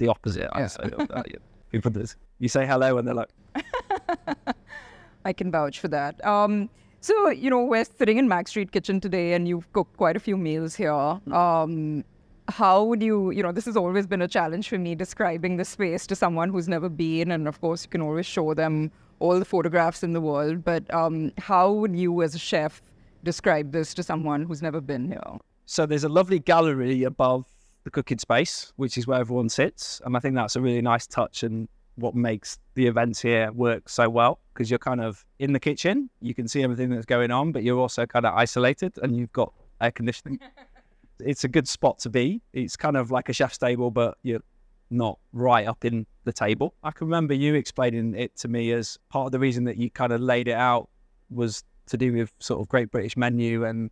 the 0.00 0.08
opposite. 0.08 0.48
I 0.52 0.60
Yeah. 0.60 0.66
say 0.66 0.90
of 0.98 1.06
that. 1.08 1.26
you 1.28 1.34
know. 1.34 1.44
People 1.70 1.92
just 1.92 2.16
you 2.40 2.48
say 2.48 2.66
hello 2.66 2.98
and 2.98 3.06
they're 3.06 3.14
like, 3.14 3.30
I 5.24 5.32
can 5.32 5.50
vouch 5.52 5.78
for 5.78 5.88
that. 5.88 6.24
Um, 6.26 6.68
so, 7.00 7.30
you 7.30 7.48
know, 7.50 7.62
we're 7.64 7.84
sitting 7.84 8.18
in 8.18 8.26
Mag 8.28 8.48
Street 8.48 8.72
Kitchen 8.72 9.00
today 9.00 9.34
and 9.34 9.46
you've 9.46 9.70
cooked 9.72 9.96
quite 9.96 10.16
a 10.16 10.20
few 10.20 10.36
meals 10.36 10.74
here. 10.74 10.92
Um, 10.92 12.04
how 12.48 12.82
would 12.84 13.02
you, 13.02 13.30
you 13.30 13.42
know, 13.42 13.52
this 13.52 13.64
has 13.66 13.76
always 13.76 14.06
been 14.06 14.22
a 14.22 14.28
challenge 14.28 14.68
for 14.68 14.78
me 14.78 14.94
describing 14.94 15.56
the 15.56 15.64
space 15.64 16.06
to 16.08 16.16
someone 16.16 16.48
who's 16.50 16.68
never 16.68 16.88
been. 16.88 17.30
And 17.30 17.46
of 17.46 17.60
course, 17.60 17.84
you 17.84 17.90
can 17.90 18.00
always 18.00 18.26
show 18.26 18.52
them 18.54 18.90
all 19.20 19.38
the 19.38 19.44
photographs 19.44 20.02
in 20.02 20.12
the 20.12 20.20
world. 20.20 20.64
But 20.64 20.92
um, 20.92 21.30
how 21.38 21.70
would 21.72 21.94
you, 21.94 22.22
as 22.22 22.34
a 22.34 22.38
chef, 22.38 22.82
describe 23.22 23.70
this 23.72 23.94
to 23.94 24.02
someone 24.02 24.42
who's 24.44 24.62
never 24.62 24.80
been 24.80 25.06
here? 25.06 25.22
So 25.66 25.86
there's 25.86 26.04
a 26.04 26.08
lovely 26.08 26.38
gallery 26.40 27.04
above 27.04 27.44
the 27.84 27.90
cooking 27.90 28.18
space, 28.18 28.72
which 28.76 28.98
is 28.98 29.06
where 29.06 29.20
everyone 29.20 29.48
sits, 29.48 30.00
and 30.04 30.16
I 30.16 30.20
think 30.20 30.34
that's 30.34 30.56
a 30.56 30.60
really 30.60 30.82
nice 30.82 31.06
touch 31.06 31.42
and 31.42 31.68
what 31.96 32.14
makes 32.14 32.58
the 32.74 32.86
events 32.86 33.20
here 33.20 33.52
work 33.52 33.88
so 33.88 34.08
well 34.08 34.40
because 34.54 34.70
you're 34.70 34.78
kind 34.78 35.00
of 35.00 35.24
in 35.38 35.52
the 35.52 35.60
kitchen, 35.60 36.10
you 36.20 36.34
can 36.34 36.48
see 36.48 36.62
everything 36.62 36.90
that's 36.90 37.06
going 37.06 37.30
on, 37.30 37.52
but 37.52 37.62
you're 37.62 37.78
also 37.78 38.06
kind 38.06 38.26
of 38.26 38.34
isolated 38.34 38.98
and 39.02 39.16
you've 39.16 39.32
got 39.32 39.52
air 39.80 39.90
conditioning. 39.90 40.38
it's 41.20 41.44
a 41.44 41.48
good 41.48 41.68
spot 41.68 41.98
to 42.00 42.10
be. 42.10 42.40
It's 42.52 42.76
kind 42.76 42.96
of 42.96 43.10
like 43.10 43.28
a 43.28 43.32
chef's 43.32 43.58
table, 43.58 43.90
but 43.90 44.18
you're 44.22 44.42
not 44.90 45.18
right 45.32 45.66
up 45.66 45.84
in 45.84 46.06
the 46.24 46.32
table. 46.32 46.74
I 46.82 46.90
can 46.90 47.06
remember 47.06 47.34
you 47.34 47.54
explaining 47.54 48.14
it 48.14 48.36
to 48.38 48.48
me 48.48 48.72
as 48.72 48.98
part 49.08 49.26
of 49.26 49.32
the 49.32 49.38
reason 49.38 49.64
that 49.64 49.76
you 49.76 49.90
kind 49.90 50.12
of 50.12 50.20
laid 50.20 50.48
it 50.48 50.54
out 50.54 50.88
was 51.30 51.64
to 51.86 51.96
do 51.96 52.12
with 52.12 52.32
sort 52.38 52.60
of 52.60 52.68
Great 52.68 52.90
British 52.90 53.16
Menu 53.16 53.64
and 53.64 53.90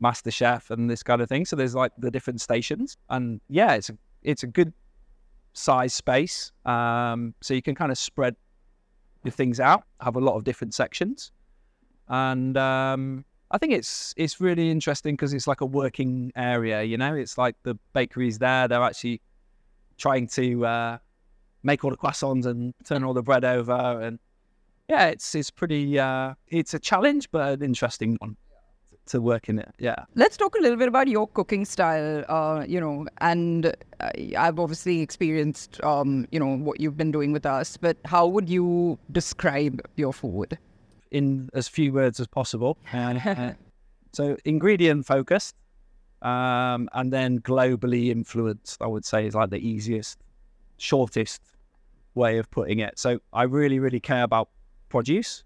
Master 0.00 0.30
Chef 0.30 0.70
and 0.70 0.90
this 0.90 1.02
kind 1.02 1.20
of 1.20 1.28
thing. 1.28 1.44
So 1.44 1.56
there's 1.56 1.74
like 1.74 1.92
the 1.98 2.10
different 2.10 2.40
stations, 2.40 2.96
and 3.08 3.40
yeah, 3.48 3.74
it's 3.74 3.90
a, 3.90 3.98
it's 4.22 4.42
a 4.42 4.46
good 4.46 4.72
size 5.52 5.94
space. 5.94 6.52
Um, 6.64 7.34
so 7.40 7.54
you 7.54 7.62
can 7.62 7.74
kind 7.74 7.92
of 7.92 7.98
spread 7.98 8.36
your 9.24 9.32
things 9.32 9.60
out, 9.60 9.84
have 10.00 10.16
a 10.16 10.20
lot 10.20 10.36
of 10.36 10.44
different 10.44 10.74
sections. 10.74 11.32
And 12.08 12.56
um, 12.56 13.24
I 13.50 13.58
think 13.58 13.72
it's 13.72 14.14
it's 14.16 14.40
really 14.40 14.70
interesting 14.70 15.14
because 15.14 15.32
it's 15.32 15.46
like 15.46 15.60
a 15.60 15.66
working 15.66 16.32
area, 16.34 16.82
you 16.82 16.96
know. 16.96 17.14
It's 17.14 17.38
like 17.38 17.56
the 17.62 17.76
bakery's 17.92 18.38
there; 18.38 18.66
they're 18.68 18.82
actually 18.82 19.20
trying 19.98 20.26
to 20.28 20.66
uh, 20.66 20.98
make 21.62 21.84
all 21.84 21.90
the 21.90 21.96
croissants 21.96 22.46
and 22.46 22.74
turn 22.84 23.04
all 23.04 23.14
the 23.14 23.22
bread 23.22 23.44
over, 23.44 24.00
and 24.02 24.18
yeah, 24.88 25.08
it's 25.08 25.34
it's 25.34 25.50
pretty. 25.50 25.98
Uh, 25.98 26.34
it's 26.48 26.74
a 26.74 26.78
challenge, 26.78 27.30
but 27.30 27.52
an 27.52 27.62
interesting 27.62 28.16
one 28.20 28.36
to 29.10 29.20
work 29.20 29.48
in 29.48 29.58
it. 29.58 29.68
Yeah. 29.78 30.04
Let's 30.14 30.36
talk 30.36 30.54
a 30.56 30.60
little 30.60 30.76
bit 30.76 30.88
about 30.88 31.08
your 31.08 31.26
cooking 31.28 31.64
style. 31.64 32.24
Uh, 32.28 32.64
you 32.66 32.80
know, 32.80 33.06
and 33.18 33.66
uh, 33.66 34.10
I've 34.38 34.58
obviously 34.58 35.00
experienced, 35.00 35.82
um, 35.84 36.26
you 36.30 36.38
know, 36.38 36.56
what 36.56 36.80
you've 36.80 36.96
been 36.96 37.10
doing 37.10 37.32
with 37.32 37.44
us. 37.44 37.76
But 37.76 37.96
how 38.04 38.26
would 38.26 38.48
you 38.48 38.98
describe 39.12 39.80
your 39.96 40.12
food? 40.12 40.58
In 41.10 41.50
as 41.54 41.66
few 41.68 41.92
words 41.92 42.20
as 42.20 42.28
possible. 42.28 42.78
Uh, 42.92 43.52
so 44.12 44.36
ingredient 44.44 45.06
focused, 45.06 45.56
um, 46.22 46.88
and 46.92 47.12
then 47.12 47.40
globally 47.40 48.10
influenced. 48.10 48.80
I 48.80 48.86
would 48.86 49.04
say 49.04 49.26
is 49.26 49.34
like 49.34 49.50
the 49.50 49.58
easiest, 49.58 50.18
shortest 50.78 51.42
way 52.14 52.38
of 52.38 52.48
putting 52.50 52.78
it. 52.78 52.98
So 52.98 53.18
I 53.32 53.42
really, 53.42 53.80
really 53.80 54.00
care 54.00 54.22
about 54.22 54.50
produce 54.88 55.44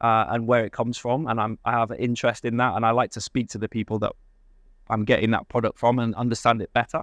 uh, 0.00 0.26
and 0.28 0.46
where 0.46 0.64
it 0.64 0.72
comes 0.72 0.96
from, 0.96 1.26
and 1.26 1.40
I'm, 1.40 1.58
I 1.64 1.72
have 1.72 1.90
an 1.90 1.98
interest 1.98 2.44
in 2.44 2.56
that, 2.58 2.74
and 2.76 2.84
I 2.84 2.90
like 2.90 3.10
to 3.12 3.20
speak 3.20 3.48
to 3.50 3.58
the 3.58 3.68
people 3.68 3.98
that 4.00 4.12
I'm 4.90 5.04
getting 5.04 5.30
that 5.32 5.48
product 5.48 5.78
from 5.78 5.98
and 5.98 6.14
understand 6.14 6.62
it 6.62 6.72
better. 6.72 7.02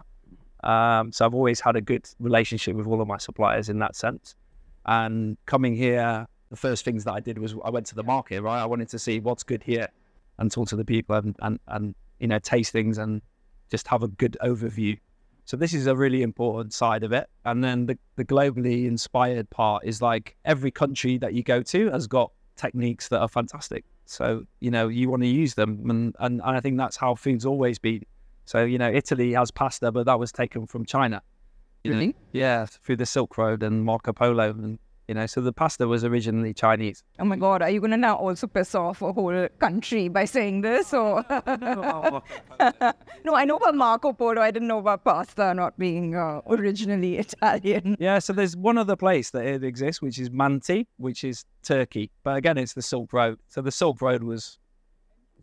Um, 0.64 1.12
so 1.12 1.26
I've 1.26 1.36
always 1.36 1.60
had 1.60 1.76
a 1.76 1.82
good 1.82 2.10
relationship 2.20 2.76
with 2.76 2.88
all 2.88 3.02
of 3.02 3.08
my 3.08 3.18
suppliers 3.18 3.70
in 3.70 3.80
that 3.80 3.96
sense. 3.96 4.36
And 4.86 5.38
coming 5.46 5.76
here, 5.76 6.28
the 6.50 6.56
first 6.56 6.86
things 6.86 7.04
that 7.04 7.14
I 7.14 7.20
did 7.20 7.38
was 7.38 7.56
I 7.64 7.70
went 7.70 7.86
to 7.88 7.96
the 7.96 8.04
market, 8.04 8.42
right? 8.42 8.62
I 8.62 8.66
wanted 8.66 8.90
to 8.90 9.00
see 9.00 9.20
what's 9.20 9.44
good 9.44 9.62
here 9.62 9.88
and 10.40 10.52
talk 10.52 10.68
to 10.70 10.76
the 10.76 10.86
people 10.86 11.16
and, 11.16 11.36
and, 11.40 11.60
and 11.68 11.96
you 12.20 12.28
know, 12.28 12.40
taste 12.40 12.72
things 12.72 12.98
and 12.98 13.22
just 13.70 13.88
have 13.88 14.04
a 14.04 14.08
good 14.08 14.38
overview. 14.44 14.98
So 15.46 15.58
this 15.58 15.74
is 15.74 15.86
a 15.86 15.96
really 15.96 16.24
important 16.24 16.74
side 16.74 17.04
of 17.04 17.12
it. 17.12 17.30
And 17.46 17.64
then 17.64 17.86
the, 17.86 17.98
the 18.16 18.26
globally 18.26 18.88
inspired 18.88 19.50
part 19.52 19.86
is 19.86 20.02
like 20.02 20.36
every 20.46 20.72
country 20.72 21.18
that 21.20 21.34
you 21.34 21.44
go 21.44 21.62
to 21.62 21.92
has 21.92 22.08
got 22.08 22.32
techniques 22.56 23.08
that 23.10 23.20
are 23.20 23.28
fantastic. 23.28 23.84
So, 24.06 24.46
you 24.60 24.72
know, 24.72 24.88
you 24.88 25.10
want 25.10 25.24
to 25.24 25.28
use 25.28 25.56
them. 25.56 25.90
And, 25.90 26.16
and, 26.20 26.42
and 26.44 26.58
I 26.58 26.60
think 26.60 26.78
that's 26.78 26.98
how 26.98 27.16
food's 27.16 27.46
always 27.46 27.80
been. 27.80 28.04
So, 28.46 28.64
you 28.64 28.78
know, 28.78 28.90
Italy 28.90 29.34
has 29.34 29.52
pasta, 29.52 29.92
but 29.92 30.06
that 30.06 30.20
was 30.20 30.32
taken 30.32 30.68
from 30.68 30.86
China. 30.86 31.22
You 31.84 31.94
Really? 31.94 32.08
Know? 32.08 32.14
Yeah, 32.32 32.66
through 32.66 32.98
the 32.98 33.06
Silk 33.06 33.38
Road 33.38 33.64
and 33.64 33.84
Marco 33.84 34.14
Polo. 34.14 34.50
And, 34.50 34.80
you 35.08 35.14
know, 35.14 35.26
so 35.26 35.42
the 35.42 35.54
pasta 35.54 35.88
was 35.88 36.04
originally 36.04 36.54
Chinese. 36.54 37.04
Oh 37.20 37.26
my 37.26 37.36
God, 37.36 37.62
are 37.62 37.70
you 37.70 37.80
going 37.80 37.92
to 37.92 37.98
now 37.98 38.16
also 38.16 38.48
piss 38.48 38.74
off 38.74 39.02
a 39.02 39.14
whole 39.14 39.48
country 39.60 40.08
by 40.08 40.26
saying 40.26 40.62
this? 40.62 40.94
Or 40.94 41.24
no, 41.30 42.24
I 43.36 43.46
know 43.46 43.58
about 43.58 43.76
Marco 43.76 44.14
Polo. 44.14 44.42
I 44.42 44.52
didn't 44.52 44.68
know 44.68 44.80
about 44.80 45.04
pasta 45.04 45.54
not 45.54 45.78
being 45.78 46.16
uh, 46.16 46.42
originally 46.48 47.18
Italian. 47.18 47.98
Yeah, 48.00 48.20
so 48.20 48.34
there's 48.34 48.58
one 48.58 48.78
other 48.78 48.96
place 48.96 49.30
that 49.32 49.46
it 49.46 49.64
exists, 49.64 50.02
which 50.02 50.18
is 50.18 50.32
Manti, 50.32 50.88
which 50.98 51.24
is 51.24 51.46
Turkey. 51.62 52.10
But 52.24 52.38
again, 52.38 52.58
it's 52.58 52.74
the 52.74 52.82
Silk 52.82 53.14
Road. 53.14 53.40
So 53.48 53.62
the 53.62 53.72
Silk 53.72 54.02
Road 54.02 54.24
was 54.24 54.58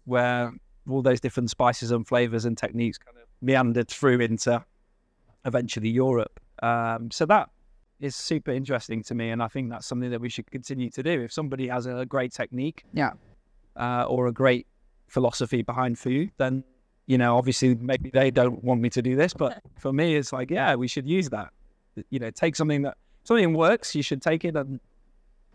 where 0.05 0.53
all 0.91 1.03
those 1.03 1.21
different 1.21 1.51
spices 1.51 1.93
and 1.93 2.07
flavors 2.07 2.45
and 2.45 2.59
techniques 2.59 2.99
kind 2.99 3.17
of 3.17 3.25
meandered 3.41 3.89
through 3.89 4.21
into 4.21 4.65
eventually 5.45 5.89
Europe. 5.89 6.41
Um, 6.63 7.11
so 7.11 7.27
that 7.27 7.51
is 8.05 8.17
super 8.17 8.51
interesting 8.51 9.03
to 9.05 9.15
me, 9.15 9.31
and 9.31 9.43
I 9.43 9.49
think 9.49 9.71
that's 9.71 9.87
something 9.87 10.11
that 10.11 10.21
we 10.21 10.29
should 10.29 10.51
continue 10.51 10.91
to 10.91 11.03
do. 11.03 11.23
If 11.23 11.33
somebody 11.33 11.69
has 11.69 11.87
a 11.87 12.05
great 12.07 12.33
technique, 12.33 12.85
Yeah. 12.93 13.13
uh, 13.77 14.05
or 14.09 14.27
a 14.27 14.33
great 14.33 14.67
philosophy 15.09 15.63
behind 15.63 15.99
food, 15.99 16.31
then 16.39 16.65
you 17.07 17.19
know, 17.19 17.37
obviously, 17.37 17.75
maybe 17.75 18.11
they 18.11 18.31
don't 18.31 18.63
want 18.63 18.81
me 18.81 18.89
to 18.91 19.03
do 19.03 19.17
this, 19.17 19.35
but 19.35 19.61
for 19.79 19.93
me, 19.93 20.15
it's 20.15 20.33
like, 20.33 20.51
yeah, 20.51 20.77
we 20.77 20.87
should 20.87 21.07
use 21.07 21.29
that. 21.31 21.51
You 22.11 22.21
know, 22.21 22.31
take 22.31 22.55
something 22.57 22.83
that 22.83 22.97
something 23.25 23.55
works, 23.55 23.95
you 23.95 24.03
should 24.03 24.23
take 24.23 24.45
it 24.45 24.55
and 24.57 24.79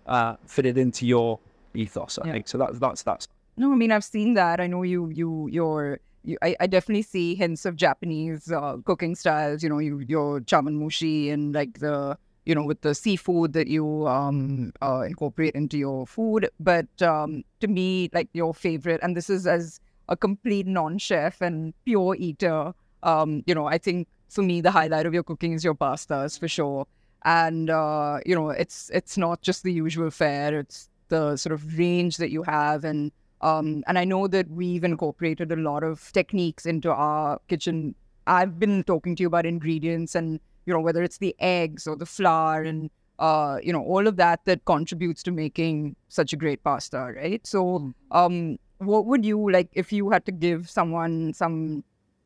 uh, 0.06 0.36
fit 0.46 0.66
it 0.66 0.78
into 0.78 1.06
your 1.08 1.40
ethos. 1.74 2.20
I 2.22 2.28
Yeah. 2.28 2.34
think 2.34 2.48
so. 2.50 2.58
That's 2.58 2.80
that's 2.80 3.04
that's 3.04 3.28
No, 3.56 3.72
I 3.72 3.76
mean 3.76 3.92
I've 3.92 4.04
seen 4.04 4.34
that. 4.36 4.60
I 4.60 4.68
know 4.68 4.84
you, 4.84 5.10
you, 5.10 5.48
your, 5.48 6.00
you, 6.24 6.38
I, 6.44 6.56
I 6.60 6.68
definitely 6.68 7.02
see 7.02 7.34
hints 7.34 7.66
of 7.66 7.76
Japanese 7.76 8.52
uh, 8.52 8.78
cooking 8.86 9.16
styles. 9.16 9.64
You 9.64 9.70
know, 9.70 9.80
you, 9.80 10.00
your 10.00 10.42
chawanmushi 10.42 11.32
and 11.34 11.56
like 11.56 11.80
the, 11.80 12.18
you 12.48 12.56
know, 12.56 12.64
with 12.64 12.82
the 12.82 12.96
seafood 12.96 13.54
that 13.54 13.68
you 13.68 14.08
um 14.08 14.72
uh, 14.82 15.02
incorporate 15.02 15.56
into 15.56 15.78
your 15.78 16.08
food. 16.08 16.50
But 16.60 16.90
um, 17.02 17.44
to 17.60 17.68
me, 17.68 18.10
like 18.14 18.30
your 18.34 18.54
favorite, 18.54 19.02
and 19.04 19.16
this 19.18 19.30
is 19.30 19.46
as 19.46 19.80
a 20.10 20.16
complete 20.16 20.68
non-chef 20.68 21.42
and 21.42 21.74
pure 21.86 22.16
eater. 22.18 22.74
Um, 23.04 23.44
you 23.46 23.54
know, 23.54 23.66
I 23.68 23.78
think 23.78 24.08
for 24.30 24.44
me 24.44 24.62
the 24.62 24.72
highlight 24.72 25.06
of 25.06 25.14
your 25.14 25.24
cooking 25.24 25.54
is 25.54 25.64
your 25.64 25.76
pastas 25.76 26.40
for 26.40 26.48
sure. 26.48 26.88
And 27.26 27.70
uh, 27.70 28.20
you 28.26 28.36
know, 28.36 28.50
it's 28.50 28.90
it's 28.94 29.18
not 29.18 29.42
just 29.42 29.64
the 29.64 29.74
usual 29.74 30.10
fare. 30.10 30.60
It's 30.60 30.90
the 31.10 31.36
sort 31.38 31.54
of 31.54 31.78
range 31.78 32.18
that 32.18 32.32
you 32.32 32.44
have 32.44 32.84
and 32.86 33.12
um, 33.42 33.84
and 33.88 34.00
I 34.00 34.06
know 34.06 34.28
that 34.28 34.50
we've 34.50 34.84
incorporated 34.84 35.52
a 35.52 35.56
lot 35.56 35.84
of 35.84 36.12
techniques 36.14 36.66
into 36.66 36.92
our 36.92 37.40
kitchen. 37.48 37.96
I've 38.26 38.58
been 38.60 38.84
talking 38.84 39.16
to 39.16 39.24
you 39.24 39.28
about 39.28 39.46
ingredients 39.46 40.16
and, 40.16 40.40
you 40.68 40.74
know, 40.74 40.82
whether 40.82 41.02
it's 41.02 41.18
the 41.18 41.36
eggs 41.40 41.88
or 41.88 41.96
the 41.96 42.06
flour 42.06 42.62
and, 42.62 42.92
uh, 43.20 43.58
you 43.64 43.72
know, 43.72 43.82
all 43.82 44.06
of 44.06 44.18
that 44.18 44.44
that 44.46 44.66
contributes 44.66 45.24
to 45.24 45.32
making 45.32 45.96
such 46.10 46.34
a 46.34 46.36
great 46.36 46.64
pasta, 46.64 47.14
right? 47.16 47.48
So, 47.48 47.94
um, 48.12 48.60
what 48.80 49.06
would 49.06 49.26
you 49.26 49.50
like 49.50 49.70
if 49.74 49.92
you 49.92 50.10
had 50.12 50.26
to 50.26 50.32
give 50.32 50.70
someone 50.70 51.34
some 51.34 51.84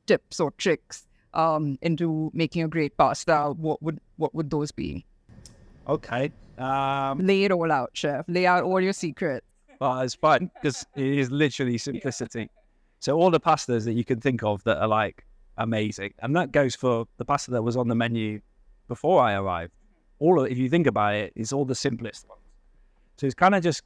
tips 0.07 0.39
or 0.39 0.51
tricks 0.57 1.07
um, 1.35 1.77
into 1.81 2.31
making 2.33 2.63
a 2.63 2.67
great 2.67 2.97
pasta? 2.97 3.53
What 3.55 3.81
would 3.81 4.01
what 4.17 4.35
would 4.35 4.49
those 4.49 4.71
be? 4.71 5.05
okay. 5.87 6.31
Um, 6.57 7.25
Lay 7.25 7.43
it 7.43 7.51
all 7.51 7.71
out, 7.71 7.91
chef. 7.93 8.25
Lay 8.27 8.45
out 8.45 8.63
all 8.63 8.81
your 8.81 8.93
secrets. 8.93 9.45
Well, 9.79 9.99
it's 10.01 10.13
fine 10.13 10.51
because 10.53 10.85
it 10.95 11.05
is 11.05 11.31
literally 11.31 11.77
simplicity. 11.77 12.49
So 13.01 13.17
all 13.17 13.31
the 13.31 13.39
pastas 13.39 13.85
that 13.85 13.93
you 13.93 14.05
can 14.05 14.21
think 14.21 14.43
of 14.43 14.63
that 14.65 14.77
are 14.77 14.87
like 14.87 15.25
amazing, 15.57 16.13
and 16.19 16.35
that 16.35 16.51
goes 16.51 16.75
for 16.75 17.05
the 17.17 17.25
pasta 17.25 17.51
that 17.51 17.61
was 17.61 17.75
on 17.77 17.87
the 17.87 17.95
menu 17.95 18.41
before 18.87 19.21
I 19.21 19.33
arrived. 19.33 19.73
All 20.19 20.39
of, 20.43 20.51
if 20.51 20.57
you 20.57 20.69
think 20.69 20.87
about 20.87 21.15
it, 21.15 21.33
it's 21.35 21.51
all 21.53 21.65
the 21.65 21.75
simplest 21.75 22.27
ones. 22.27 22.41
So 23.17 23.25
it's 23.25 23.35
kind 23.35 23.55
of 23.55 23.63
just 23.63 23.83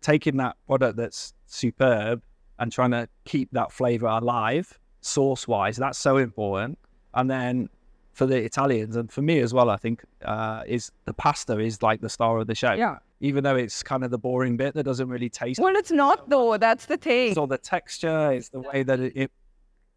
taking 0.00 0.36
that 0.38 0.56
product 0.66 0.96
that's 0.96 1.34
superb 1.46 2.22
and 2.58 2.70
trying 2.70 2.90
to 2.92 3.08
keep 3.24 3.50
that 3.52 3.72
flavor 3.72 4.06
alive, 4.06 4.78
sauce 5.00 5.48
wise. 5.48 5.76
That's 5.76 5.98
so 5.98 6.16
important. 6.18 6.78
And 7.14 7.30
then 7.30 7.68
for 8.12 8.26
the 8.26 8.36
Italians 8.42 8.96
and 8.96 9.10
for 9.10 9.22
me 9.22 9.40
as 9.40 9.52
well, 9.52 9.70
I 9.70 9.76
think 9.76 10.02
uh, 10.24 10.62
is 10.66 10.90
the 11.04 11.12
pasta 11.14 11.58
is 11.58 11.82
like 11.82 12.00
the 12.00 12.08
star 12.08 12.38
of 12.38 12.46
the 12.46 12.54
show 12.54 12.72
Yeah. 12.74 12.98
even 13.20 13.42
though 13.42 13.56
it's 13.56 13.82
kind 13.82 14.04
of 14.04 14.10
the 14.10 14.18
boring 14.18 14.56
bit 14.56 14.74
that 14.74 14.84
doesn't 14.84 15.08
really 15.08 15.28
taste. 15.28 15.58
Well, 15.60 15.74
it's 15.76 15.90
not 15.90 16.28
though. 16.30 16.56
That's 16.56 16.86
the 16.86 16.96
thing. 16.96 17.30
It's 17.30 17.38
all 17.38 17.46
the 17.48 17.58
texture, 17.58 18.32
it's 18.32 18.50
the 18.50 18.60
way 18.60 18.84
that 18.84 19.00
it, 19.00 19.12
it 19.16 19.30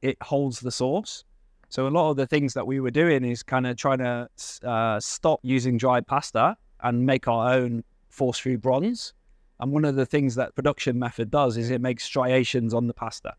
it 0.02 0.18
holds 0.22 0.60
the 0.60 0.72
sauce. 0.72 1.24
So 1.70 1.88
a 1.88 1.90
lot 1.90 2.12
of 2.12 2.18
the 2.18 2.28
things 2.28 2.54
that 2.54 2.66
we 2.66 2.80
were 2.80 2.92
doing 2.92 3.26
is 3.26 3.44
kind 3.44 3.68
of 3.68 3.76
trying 3.76 4.00
to 4.00 4.30
uh, 4.64 5.00
stop 5.00 5.40
using 5.44 5.78
dried 5.78 6.08
pasta 6.08 6.56
and 6.82 7.06
make 7.06 7.28
our 7.28 7.54
own 7.54 7.84
force 8.10 8.40
through 8.40 8.60
bronze. 8.60 9.14
And 9.60 9.72
one 9.72 9.86
of 9.86 9.96
the 9.96 10.06
things 10.06 10.36
that 10.36 10.56
production 10.56 10.98
method 10.98 11.32
does 11.32 11.58
is 11.58 11.70
it 11.70 11.82
makes 11.82 12.04
striations 12.04 12.74
on 12.74 12.88
the 12.88 12.94
pasta. 12.94 13.34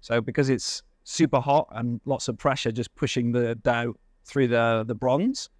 So 0.00 0.20
because 0.20 0.50
it's 0.50 0.82
super 1.04 1.40
hot 1.40 1.68
and 1.72 2.00
lots 2.04 2.28
of 2.28 2.38
pressure 2.38 2.70
just 2.70 2.94
pushing 2.94 3.32
the 3.32 3.54
dough 3.56 3.94
through 4.24 4.48
the 4.48 4.84
the 4.86 4.94
bronze, 4.94 5.50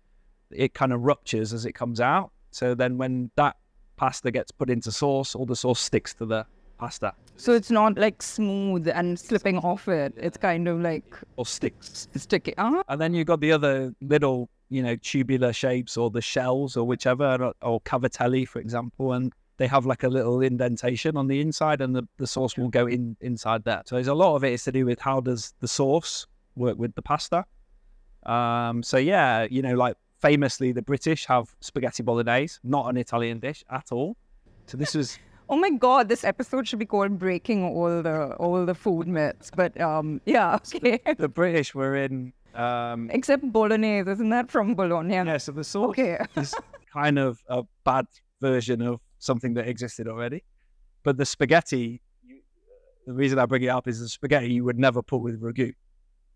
it 0.51 0.75
kind 0.75 0.93
of 0.93 1.03
ruptures 1.03 1.53
as 1.53 1.67
it 1.67 1.73
comes 1.73 2.01
out. 2.01 2.31
So 2.51 2.75
then 2.75 2.99
when 2.99 3.31
that 3.37 3.57
pasta 3.97 4.31
gets 4.31 4.53
put 4.53 4.71
into 4.71 4.93
sauce, 4.93 5.35
all 5.35 5.47
the 5.47 5.57
sauce 5.57 5.81
sticks 5.81 6.15
to 6.15 6.27
the 6.27 6.47
pasta 6.79 7.13
So 7.37 7.53
it's 7.53 7.71
not 7.71 7.99
like 7.99 8.23
smooth 8.23 8.89
and 8.89 9.19
slipping 9.19 9.59
off 9.59 9.89
it. 9.89 10.15
It's 10.17 10.37
kind 10.37 10.69
of 10.69 10.81
like 10.81 11.05
or 11.37 11.47
sticks. 11.47 12.09
sticky. 12.17 12.57
Uh, 12.57 12.83
And 12.89 13.01
then 13.01 13.15
you've 13.15 13.27
got 13.27 13.41
the 13.41 13.53
other 13.53 13.95
little, 14.01 14.49
you 14.71 14.83
know, 14.83 14.97
tubular 14.97 15.53
shapes 15.53 15.97
or 15.97 16.11
the 16.11 16.21
shells 16.21 16.77
or 16.77 16.87
whichever, 16.87 17.43
or, 17.43 17.55
or 17.63 17.81
cavatelli, 17.81 18.47
for 18.47 18.61
example, 18.61 19.13
and 19.13 19.33
they 19.57 19.67
have 19.67 19.87
like 19.87 20.03
a 20.03 20.09
little 20.09 20.41
indentation 20.41 21.17
on 21.17 21.27
the 21.29 21.41
inside, 21.41 21.81
and 21.81 21.95
the, 21.95 22.07
the 22.19 22.27
sauce 22.27 22.57
will 22.57 22.69
go 22.69 22.87
in 22.87 23.17
inside 23.21 23.65
that. 23.65 23.89
So 23.89 23.95
there's 23.97 24.09
a 24.09 24.15
lot 24.15 24.35
of 24.37 24.45
it 24.45 24.53
is 24.53 24.65
to 24.65 24.73
do 24.73 24.85
with 24.87 25.01
how 25.01 25.21
does 25.21 25.55
the 25.61 25.69
sauce 25.69 26.27
work 26.57 26.79
with 26.79 26.95
the 26.95 27.03
pasta. 27.03 27.45
Um, 28.27 28.83
so 28.83 28.97
yeah, 28.97 29.47
you 29.51 29.63
know, 29.63 29.75
like 29.75 29.97
famously, 30.21 30.73
the 30.73 30.83
British 30.83 31.27
have 31.27 31.55
spaghetti 31.61 32.03
bolognese, 32.03 32.59
not 32.65 32.89
an 32.89 32.97
Italian 32.97 33.39
dish 33.39 33.65
at 33.71 33.93
all. 33.93 34.17
So 34.67 34.77
this 34.77 34.95
was 34.95 35.19
oh 35.49 35.57
my 35.57 35.71
god, 35.71 36.09
this 36.09 36.25
episode 36.25 36.67
should 36.69 36.79
be 36.79 36.87
called 36.87 37.19
"Breaking 37.19 37.65
All 37.65 38.03
the 38.03 38.35
All 38.37 38.65
the 38.67 38.75
Food 38.75 39.07
Myths." 39.09 39.51
But 39.55 39.79
um, 39.81 40.21
yeah, 40.27 40.55
okay. 40.75 41.01
the 41.19 41.29
British 41.29 41.75
were 41.75 41.97
in 41.97 42.33
Um, 42.55 43.11
Except 43.11 43.43
bolognese, 43.53 44.09
isn't 44.11 44.31
that 44.31 44.51
from 44.51 44.75
Bologna? 44.75 45.15
yeah, 45.15 45.39
so 45.39 45.53
the 45.53 45.65
sauce 45.65 45.91
Okay. 45.91 46.19
is 46.37 46.55
kind 46.93 47.19
of 47.19 47.43
a 47.49 47.63
bad 47.85 48.07
version 48.41 48.81
of 48.83 49.01
something 49.19 49.55
that 49.55 49.67
existed 49.67 50.07
already. 50.07 50.45
But 51.03 51.17
the 51.19 51.27
spaghetti, 51.27 52.01
the 53.07 53.13
reason 53.13 53.39
I 53.39 53.47
bring 53.47 53.63
it 53.65 53.69
up 53.69 53.89
is 53.89 53.99
the 54.01 54.09
spaghetti 54.09 54.53
you 54.53 54.65
would 54.65 54.79
never 54.79 55.03
put 55.03 55.19
with 55.19 55.41
ragu 55.43 55.73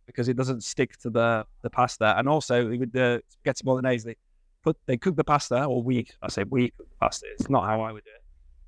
because 0.07 0.29
it 0.29 0.37
doesn't 0.37 0.63
stick 0.65 0.97
to 1.03 1.11
the, 1.11 1.47
the 1.63 1.71
pasta. 1.71 2.19
And 2.19 2.29
also 2.29 2.69
with 2.69 2.93
the 2.93 3.23
spaghetti 3.29 3.63
bolognese, 3.65 4.05
they 4.05 4.17
put 4.65 4.77
they 4.87 4.97
cook 4.97 5.15
the 5.17 5.25
pasta, 5.25 5.65
or 5.65 5.83
we 5.83 6.07
I 6.21 6.29
say 6.29 6.43
we 6.45 6.71
cook 6.71 6.89
the 6.89 6.97
pasta. 7.01 7.27
It's 7.39 7.49
not 7.49 7.65
how 7.65 7.81
I 7.81 7.93
would 7.93 8.05
do 8.05 8.11
it. 8.11 8.18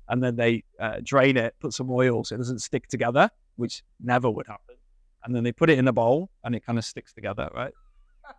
And 0.07 0.21
then 0.23 0.35
they 0.35 0.63
uh, 0.79 0.97
drain 1.03 1.37
it, 1.37 1.55
put 1.59 1.73
some 1.73 1.89
oil 1.89 2.23
so 2.23 2.35
it 2.35 2.39
doesn't 2.39 2.59
stick 2.59 2.87
together, 2.87 3.29
which 3.55 3.83
never 4.01 4.29
would 4.29 4.47
happen. 4.47 4.75
And 5.23 5.35
then 5.35 5.43
they 5.43 5.51
put 5.51 5.69
it 5.69 5.77
in 5.79 5.87
a 5.87 5.93
bowl 5.93 6.29
and 6.43 6.55
it 6.55 6.65
kind 6.65 6.77
of 6.77 6.85
sticks 6.85 7.13
together, 7.13 7.49
right? 7.53 7.73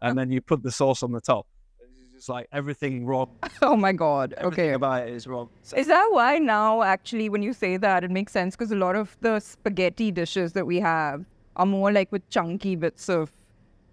And 0.01 0.19
then 0.19 0.31
you 0.31 0.41
put 0.41 0.63
the 0.63 0.73
sauce 0.73 1.03
on 1.03 1.13
the 1.13 1.21
top. 1.21 1.47
It's 1.81 2.13
just 2.15 2.29
like 2.29 2.49
everything 2.53 3.07
wrong 3.07 3.29
Oh 3.63 3.77
my 3.77 3.93
God. 3.93 4.35
Everything 4.37 4.65
Okay. 4.67 4.73
about 4.75 5.07
it 5.07 5.15
is 5.15 5.27
wrong. 5.27 5.49
Is 5.77 5.87
that 5.87 6.09
why 6.11 6.39
now, 6.39 6.83
actually, 6.83 7.29
when 7.29 7.43
you 7.43 7.53
say 7.53 7.77
that, 7.77 8.05
it 8.05 8.11
makes 8.11 8.33
sense? 8.33 8.57
Because 8.57 8.73
a 8.73 8.77
lot 8.77 8.97
of 8.97 9.17
the 9.21 9.39
spaghetti 9.41 10.11
dishes 10.11 10.53
that 10.55 10.67
we 10.67 10.81
have 10.81 11.25
are 11.57 11.67
more 11.67 11.93
like 11.93 12.11
with 12.11 12.29
chunky 12.31 12.77
bits 12.77 13.09
of, 13.09 13.31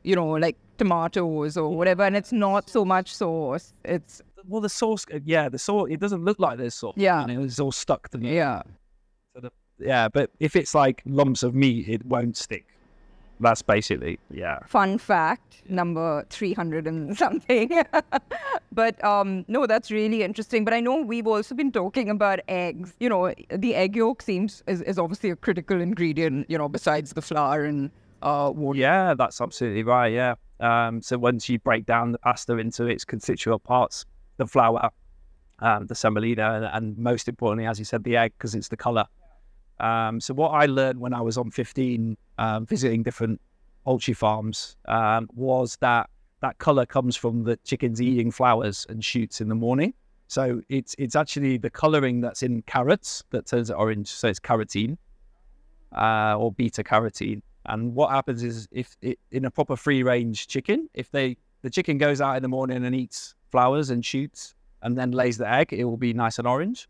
you 0.03 0.15
know, 0.15 0.29
like 0.31 0.55
tomatoes 0.77 1.57
or 1.57 1.69
whatever, 1.75 2.03
and 2.03 2.15
it's 2.15 2.31
not 2.31 2.69
so 2.69 2.85
much 2.85 3.13
sauce. 3.13 3.73
It's, 3.83 4.21
well, 4.47 4.61
the 4.61 4.69
sauce, 4.69 5.05
uh, 5.13 5.19
yeah, 5.25 5.49
the 5.49 5.59
sauce. 5.59 5.87
It 5.89 5.99
doesn't 5.99 6.23
look 6.23 6.39
like 6.39 6.57
there's 6.57 6.75
sauce. 6.75 6.95
Yeah. 6.97 7.21
and 7.21 7.43
it's 7.43 7.59
all 7.59 7.71
stuck 7.71 8.09
to 8.09 8.17
me. 8.17 8.35
yeah. 8.35 8.61
to 9.35 9.41
the 9.41 9.51
yeah. 9.79 10.07
But 10.09 10.31
if 10.39 10.55
it's 10.55 10.75
like 10.75 11.01
lumps 11.05 11.43
of 11.43 11.55
meat, 11.55 11.87
it 11.87 12.05
won't 12.05 12.37
stick. 12.37 12.65
That's 13.41 13.61
basically 13.61 14.19
yeah. 14.31 14.59
Fun 14.67 14.97
fact, 14.97 15.61
number 15.69 16.25
300 16.29 16.87
and 16.87 17.17
something. 17.17 17.71
but 18.73 19.01
um, 19.03 19.45
no, 19.47 19.65
that's 19.65 19.91
really 19.91 20.23
interesting. 20.23 20.65
But 20.65 20.73
I 20.73 20.81
know 20.81 21.01
we've 21.01 21.27
also 21.27 21.55
been 21.55 21.71
talking 21.71 22.09
about 22.09 22.39
eggs. 22.49 22.93
You 22.99 23.07
know, 23.07 23.33
the 23.49 23.75
egg 23.75 23.95
yolk 23.95 24.21
seems 24.21 24.61
is, 24.67 24.81
is 24.81 24.99
obviously 24.99 25.29
a 25.29 25.37
critical 25.37 25.79
ingredient, 25.79 26.49
you 26.49 26.57
know, 26.57 26.67
besides 26.67 27.13
the 27.13 27.21
flour 27.21 27.63
and 27.63 27.91
uh, 28.21 28.51
water. 28.53 28.79
Yeah, 28.79 29.13
that's 29.17 29.39
absolutely 29.39 29.83
right. 29.83 30.11
Yeah. 30.11 30.35
Um, 30.59 31.01
so 31.01 31.17
once 31.17 31.47
you 31.47 31.59
break 31.59 31.85
down 31.85 32.11
the 32.11 32.19
pasta 32.19 32.57
into 32.57 32.85
its 32.85 33.05
constituent 33.05 33.63
parts, 33.63 34.05
the 34.39 34.47
flour, 34.47 34.89
um, 35.59 35.85
the 35.85 35.93
semolina, 35.93 36.53
and, 36.55 36.65
and 36.65 36.97
most 36.97 37.27
importantly, 37.27 37.67
as 37.67 37.77
you 37.77 37.85
said, 37.85 38.03
the 38.03 38.17
egg, 38.17 38.33
because 38.37 38.55
it's 38.55 38.69
the 38.69 38.77
color. 38.77 39.05
Um, 39.79 40.19
so 40.19 40.33
what 40.33 40.49
I 40.49 40.65
learned 40.65 40.99
when 40.99 41.13
I 41.13 41.21
was 41.21 41.37
on 41.37 41.51
15, 41.51 42.17
um, 42.39 42.65
visiting 42.65 43.03
different 43.03 43.39
poultry 43.85 44.15
farms, 44.15 44.75
um, 44.87 45.29
was 45.35 45.77
that 45.81 46.09
that 46.41 46.57
color 46.57 46.85
comes 46.85 47.15
from 47.15 47.43
the 47.43 47.57
chickens 47.57 48.01
eating 48.01 48.31
flowers 48.31 48.85
and 48.89 49.03
shoots 49.03 49.41
in 49.41 49.49
the 49.49 49.55
morning. 49.55 49.93
So 50.27 50.61
it's 50.69 50.95
it's 50.97 51.15
actually 51.15 51.57
the 51.57 51.69
coloring 51.69 52.21
that's 52.21 52.43
in 52.43 52.61
carrots 52.61 53.23
that 53.31 53.45
turns 53.45 53.69
it 53.69 53.73
orange. 53.73 54.07
So 54.07 54.27
it's 54.27 54.39
carotene 54.39 54.97
uh, 55.95 56.35
or 56.37 56.51
beta 56.51 56.83
carotene. 56.83 57.41
And 57.65 57.93
what 57.93 58.11
happens 58.11 58.43
is 58.43 58.67
if 58.71 58.95
it, 59.01 59.19
in 59.31 59.45
a 59.45 59.51
proper 59.51 59.75
free 59.75 60.03
range 60.03 60.47
chicken, 60.47 60.87
if 60.93 61.11
they 61.11 61.35
the 61.61 61.69
chicken 61.69 61.97
goes 61.97 62.21
out 62.21 62.37
in 62.37 62.41
the 62.41 62.47
morning 62.47 62.85
and 62.85 62.95
eats 62.95 63.35
flowers 63.51 63.89
and 63.89 64.05
shoots 64.05 64.55
and 64.81 64.97
then 64.97 65.11
lays 65.11 65.37
the 65.37 65.49
egg, 65.49 65.73
it 65.73 65.83
will 65.83 65.97
be 65.97 66.13
nice 66.13 66.39
and 66.39 66.47
orange. 66.47 66.87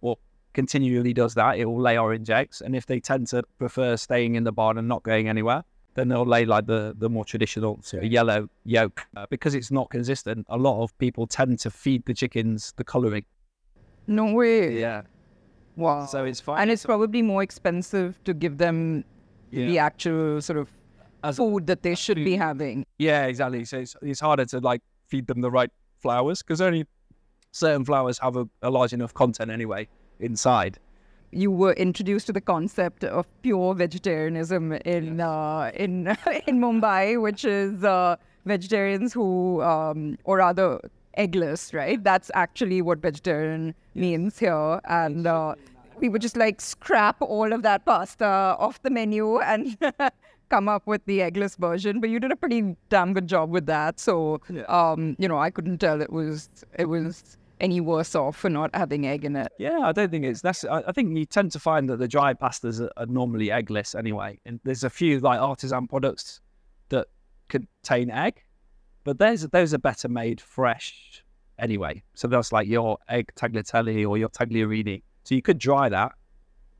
Or 0.00 0.18
continually 0.52 1.12
does 1.12 1.34
that, 1.34 1.58
it 1.58 1.64
will 1.64 1.80
lay 1.80 1.98
orange 1.98 2.30
eggs. 2.30 2.60
And 2.60 2.76
if 2.76 2.86
they 2.86 3.00
tend 3.00 3.26
to 3.28 3.42
prefer 3.58 3.96
staying 3.96 4.34
in 4.34 4.44
the 4.44 4.52
barn 4.52 4.78
and 4.78 4.86
not 4.88 5.02
going 5.02 5.28
anywhere, 5.28 5.64
then 5.94 6.08
they'll 6.08 6.26
lay 6.26 6.44
like 6.44 6.66
the, 6.66 6.94
the 6.98 7.08
more 7.08 7.24
traditional 7.24 7.80
sort 7.82 8.04
of 8.04 8.10
yellow 8.10 8.48
yolk. 8.64 9.06
Uh, 9.16 9.26
because 9.30 9.54
it's 9.54 9.70
not 9.70 9.90
consistent, 9.90 10.44
a 10.48 10.56
lot 10.58 10.82
of 10.82 10.96
people 10.98 11.26
tend 11.26 11.58
to 11.60 11.70
feed 11.70 12.04
the 12.04 12.12
chickens 12.14 12.72
the 12.76 12.84
colouring. 12.84 13.24
No 14.06 14.32
way. 14.32 14.78
Yeah. 14.80 15.02
Wow. 15.76 16.06
So 16.06 16.24
it's 16.24 16.40
fine. 16.40 16.62
and 16.62 16.70
it's 16.70 16.84
probably 16.84 17.22
more 17.22 17.42
expensive 17.42 18.22
to 18.24 18.34
give 18.34 18.58
them 18.58 19.04
the 19.50 19.78
actual 19.78 20.42
sort 20.42 20.58
of 20.58 20.68
As- 21.22 21.36
food 21.36 21.68
that 21.68 21.82
they 21.82 21.94
should 21.94 22.16
be 22.16 22.36
having. 22.36 22.84
Yeah, 22.98 23.26
exactly. 23.26 23.64
So 23.64 23.78
it's, 23.78 23.96
it's 24.02 24.20
harder 24.20 24.44
to 24.46 24.58
like 24.58 24.82
feed 25.06 25.26
them 25.28 25.40
the 25.40 25.50
right 25.50 25.70
flowers 26.04 26.42
because 26.42 26.60
only 26.60 26.86
certain 27.52 27.84
flowers 27.84 28.18
have 28.18 28.36
a, 28.36 28.46
a 28.62 28.70
large 28.70 28.92
enough 28.92 29.14
content 29.14 29.50
anyway 29.50 29.88
inside. 30.20 30.78
You 31.30 31.50
were 31.50 31.72
introduced 31.72 32.26
to 32.26 32.32
the 32.32 32.40
concept 32.40 33.04
of 33.04 33.26
pure 33.42 33.74
vegetarianism 33.74 34.72
in 34.94 35.20
uh, 35.20 35.70
in 35.74 35.92
in 36.50 36.60
Mumbai, 36.64 37.20
which 37.26 37.44
is 37.44 37.82
uh, 37.82 38.16
vegetarians 38.44 39.12
who, 39.12 39.62
um, 39.62 40.16
or 40.24 40.36
rather, 40.38 40.68
eggless, 41.18 41.72
right? 41.74 42.02
That's 42.10 42.30
actually 42.34 42.82
what 42.82 42.98
vegetarian 43.10 43.74
means 43.94 44.38
here, 44.38 44.80
and. 44.84 45.26
Uh, 45.26 45.54
we 46.00 46.08
would 46.08 46.22
just 46.22 46.36
like 46.36 46.60
scrap 46.60 47.22
all 47.22 47.52
of 47.52 47.62
that 47.62 47.84
pasta 47.84 48.26
off 48.58 48.82
the 48.82 48.90
menu 48.90 49.38
and 49.38 49.78
come 50.48 50.68
up 50.68 50.86
with 50.86 51.04
the 51.06 51.20
eggless 51.20 51.56
version. 51.56 52.00
But 52.00 52.10
you 52.10 52.20
did 52.20 52.32
a 52.32 52.36
pretty 52.36 52.76
damn 52.88 53.12
good 53.12 53.26
job 53.26 53.50
with 53.50 53.66
that. 53.66 54.00
So, 54.00 54.40
um, 54.68 55.16
you 55.18 55.28
know, 55.28 55.38
I 55.38 55.50
couldn't 55.50 55.78
tell 55.78 56.00
it 56.00 56.12
was 56.12 56.48
it 56.78 56.86
was 56.86 57.36
any 57.60 57.80
worse 57.80 58.14
off 58.14 58.36
for 58.36 58.50
not 58.50 58.74
having 58.74 59.06
egg 59.06 59.24
in 59.24 59.36
it. 59.36 59.52
Yeah, 59.58 59.80
I 59.80 59.92
don't 59.92 60.10
think 60.10 60.24
it's 60.24 60.40
that's. 60.40 60.64
I, 60.64 60.92
think 60.92 61.16
you 61.16 61.24
tend 61.24 61.52
to 61.52 61.58
find 61.58 61.88
that 61.88 61.98
the 61.98 62.08
dry 62.08 62.34
pastas 62.34 62.80
are, 62.80 62.90
are 62.96 63.06
normally 63.06 63.48
eggless 63.48 63.96
anyway. 63.98 64.38
And 64.44 64.60
there's 64.64 64.84
a 64.84 64.90
few 64.90 65.20
like 65.20 65.40
artisan 65.40 65.86
products 65.86 66.40
that 66.88 67.08
contain 67.48 68.10
egg, 68.10 68.42
but 69.04 69.18
those 69.18 69.42
those 69.48 69.72
are 69.74 69.78
better 69.78 70.08
made 70.08 70.40
fresh 70.40 71.24
anyway. 71.58 72.02
So 72.14 72.28
that's 72.28 72.52
like 72.52 72.68
your 72.68 72.98
egg 73.08 73.32
tagliatelle 73.36 74.08
or 74.08 74.18
your 74.18 74.28
tagliarini. 74.28 75.02
So 75.24 75.34
you 75.34 75.42
could 75.42 75.58
dry 75.58 75.88
that, 75.88 76.12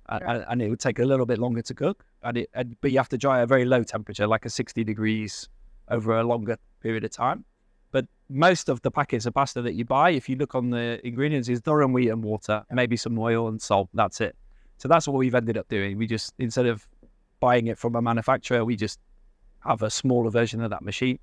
and 0.08 0.60
it 0.60 0.68
would 0.68 0.80
take 0.80 0.98
a 0.98 1.04
little 1.04 1.26
bit 1.26 1.38
longer 1.38 1.62
to 1.62 1.74
cook. 1.74 2.04
And 2.24 2.38
it, 2.38 2.50
and, 2.54 2.76
but 2.80 2.90
you 2.90 2.98
have 2.98 3.08
to 3.10 3.18
dry 3.18 3.38
at 3.38 3.44
a 3.44 3.46
very 3.46 3.64
low 3.64 3.82
temperature, 3.82 4.26
like 4.26 4.44
a 4.44 4.50
60 4.50 4.82
degrees, 4.82 5.48
over 5.88 6.18
a 6.18 6.24
longer 6.24 6.56
period 6.82 7.04
of 7.04 7.10
time. 7.10 7.44
But 7.92 8.06
most 8.28 8.68
of 8.68 8.82
the 8.82 8.90
packets 8.90 9.26
of 9.26 9.34
pasta 9.34 9.62
that 9.62 9.74
you 9.74 9.84
buy, 9.84 10.10
if 10.10 10.28
you 10.28 10.36
look 10.36 10.54
on 10.54 10.70
the 10.70 11.00
ingredients, 11.06 11.48
is 11.48 11.60
durum 11.60 11.92
wheat 11.92 12.08
and 12.08 12.24
water, 12.24 12.64
maybe 12.72 12.96
some 12.96 13.18
oil 13.18 13.48
and 13.48 13.60
salt. 13.60 13.88
That's 13.94 14.20
it. 14.20 14.34
So 14.78 14.88
that's 14.88 15.06
what 15.06 15.16
we've 15.16 15.34
ended 15.34 15.56
up 15.56 15.68
doing. 15.68 15.96
We 15.98 16.06
just 16.06 16.34
instead 16.38 16.66
of 16.66 16.86
buying 17.40 17.68
it 17.68 17.78
from 17.78 17.94
a 17.94 18.02
manufacturer, 18.02 18.64
we 18.64 18.74
just 18.74 18.98
have 19.60 19.82
a 19.82 19.90
smaller 19.90 20.30
version 20.30 20.60
of 20.62 20.70
that 20.70 20.82
machine, 20.82 21.18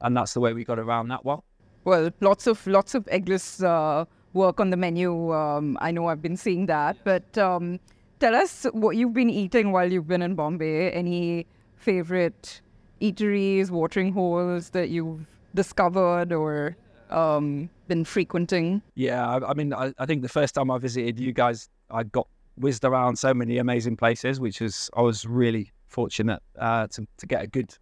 and 0.00 0.16
that's 0.16 0.34
the 0.34 0.40
way 0.40 0.52
we 0.52 0.64
got 0.64 0.78
around 0.78 1.08
that 1.08 1.24
one. 1.24 1.40
Well, 1.84 2.10
lots 2.20 2.46
of 2.46 2.64
lots 2.66 2.94
of 2.94 3.04
eggless 3.06 3.64
uh, 3.64 4.04
work 4.32 4.60
on 4.60 4.70
the 4.70 4.76
menu. 4.76 5.32
Um, 5.32 5.76
I 5.80 5.90
know 5.90 6.06
I've 6.06 6.22
been 6.22 6.36
seeing 6.36 6.66
that, 6.66 6.96
but 7.04 7.36
um, 7.36 7.80
tell 8.22 8.36
us 8.36 8.66
what 8.72 8.94
you've 8.96 9.12
been 9.12 9.28
eating 9.28 9.72
while 9.72 9.90
you've 9.92 10.06
been 10.06 10.22
in 10.22 10.36
Bombay. 10.36 10.92
Any 10.92 11.44
favorite 11.74 12.60
eateries, 13.00 13.68
watering 13.68 14.12
holes 14.12 14.70
that 14.70 14.90
you've 14.90 15.26
discovered 15.56 16.32
or 16.32 16.76
um, 17.10 17.68
been 17.88 18.04
frequenting? 18.04 18.80
Yeah, 18.94 19.28
I, 19.28 19.50
I 19.50 19.54
mean, 19.54 19.74
I, 19.74 19.92
I 19.98 20.06
think 20.06 20.22
the 20.22 20.28
first 20.28 20.54
time 20.54 20.70
I 20.70 20.78
visited 20.78 21.18
you 21.18 21.32
guys, 21.32 21.68
I 21.90 22.04
got 22.04 22.28
whizzed 22.56 22.84
around 22.84 23.16
so 23.16 23.34
many 23.34 23.58
amazing 23.58 23.96
places, 23.96 24.38
which 24.38 24.62
is 24.62 24.88
I 24.96 25.02
was 25.02 25.26
really 25.26 25.72
fortunate 25.88 26.40
uh, 26.60 26.86
to 26.92 27.04
to 27.18 27.26
get 27.26 27.42
a 27.42 27.48
good, 27.48 27.76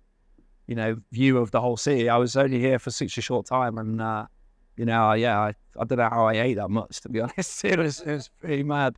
you 0.66 0.74
know, 0.74 0.96
view 1.12 1.36
of 1.36 1.50
the 1.50 1.60
whole 1.60 1.76
city. 1.76 2.08
I 2.08 2.16
was 2.16 2.34
only 2.34 2.60
here 2.60 2.78
for 2.78 2.90
such 2.90 3.18
a 3.18 3.20
short 3.20 3.44
time, 3.44 3.76
and 3.76 4.00
uh, 4.00 4.24
you 4.78 4.86
know, 4.86 5.12
yeah, 5.12 5.38
I, 5.38 5.54
I 5.78 5.84
don't 5.84 5.98
know 5.98 6.08
how 6.08 6.24
I 6.24 6.32
ate 6.32 6.54
that 6.54 6.70
much 6.70 7.02
to 7.02 7.10
be 7.10 7.20
honest. 7.24 7.62
It 7.62 7.78
was 7.78 8.00
it 8.00 8.12
was 8.14 8.30
pretty 8.40 8.62
mad. 8.62 8.96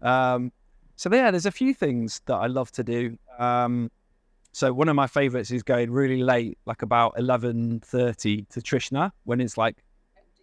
Um, 0.00 0.52
so 0.96 1.10
yeah, 1.12 1.30
there's 1.30 1.46
a 1.46 1.52
few 1.52 1.74
things 1.74 2.20
that 2.26 2.34
I 2.34 2.46
love 2.46 2.70
to 2.72 2.84
do. 2.84 3.18
Um, 3.38 3.90
so 4.52 4.72
one 4.72 4.88
of 4.88 4.96
my 4.96 5.06
favorites 5.06 5.50
is 5.50 5.62
going 5.62 5.90
really 5.90 6.22
late, 6.22 6.58
like 6.66 6.82
about 6.82 7.14
eleven 7.18 7.80
thirty 7.80 8.42
to 8.50 8.60
Trishna, 8.60 9.10
when 9.24 9.40
it's 9.40 9.58
like 9.58 9.82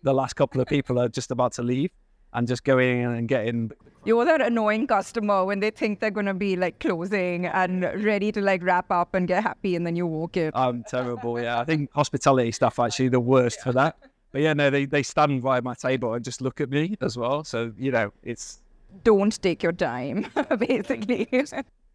the 0.03 0.13
last 0.13 0.33
couple 0.35 0.59
of 0.61 0.67
people 0.67 0.99
are 0.99 1.07
just 1.07 1.31
about 1.31 1.53
to 1.53 1.63
leave, 1.63 1.91
and 2.33 2.47
just 2.47 2.63
going 2.63 3.01
in 3.01 3.11
and 3.11 3.27
getting 3.27 3.71
You're 4.03 4.25
that 4.25 4.41
annoying 4.41 4.87
customer 4.87 5.45
when 5.45 5.59
they 5.59 5.69
think 5.69 5.99
they're 5.99 6.11
going 6.11 6.25
to 6.25 6.33
be 6.33 6.55
like 6.55 6.79
closing 6.79 7.45
and 7.45 7.83
ready 8.03 8.31
to 8.31 8.41
like 8.41 8.63
wrap 8.63 8.91
up 8.91 9.13
and 9.13 9.27
get 9.27 9.43
happy, 9.43 9.75
and 9.75 9.85
then 9.85 9.95
you 9.95 10.07
walk 10.07 10.37
in. 10.37 10.51
I'm 10.53 10.83
terrible. 10.83 11.39
Yeah, 11.39 11.59
I 11.59 11.65
think 11.65 11.91
hospitality 11.93 12.51
stuff 12.51 12.79
actually 12.79 13.09
the 13.09 13.19
worst 13.19 13.61
for 13.61 13.71
that. 13.73 13.97
But 14.31 14.41
yeah, 14.41 14.53
no, 14.53 14.69
they, 14.69 14.85
they 14.85 15.03
stand 15.03 15.43
by 15.43 15.61
my 15.61 15.73
table 15.73 16.13
and 16.13 16.23
just 16.23 16.41
look 16.41 16.61
at 16.61 16.69
me 16.69 16.95
as 17.01 17.17
well. 17.17 17.43
So 17.43 17.71
you 17.77 17.91
know, 17.91 18.11
it's 18.23 18.61
Don't 19.03 19.41
take 19.41 19.63
your 19.63 19.71
time, 19.73 20.27
basically. 20.59 21.27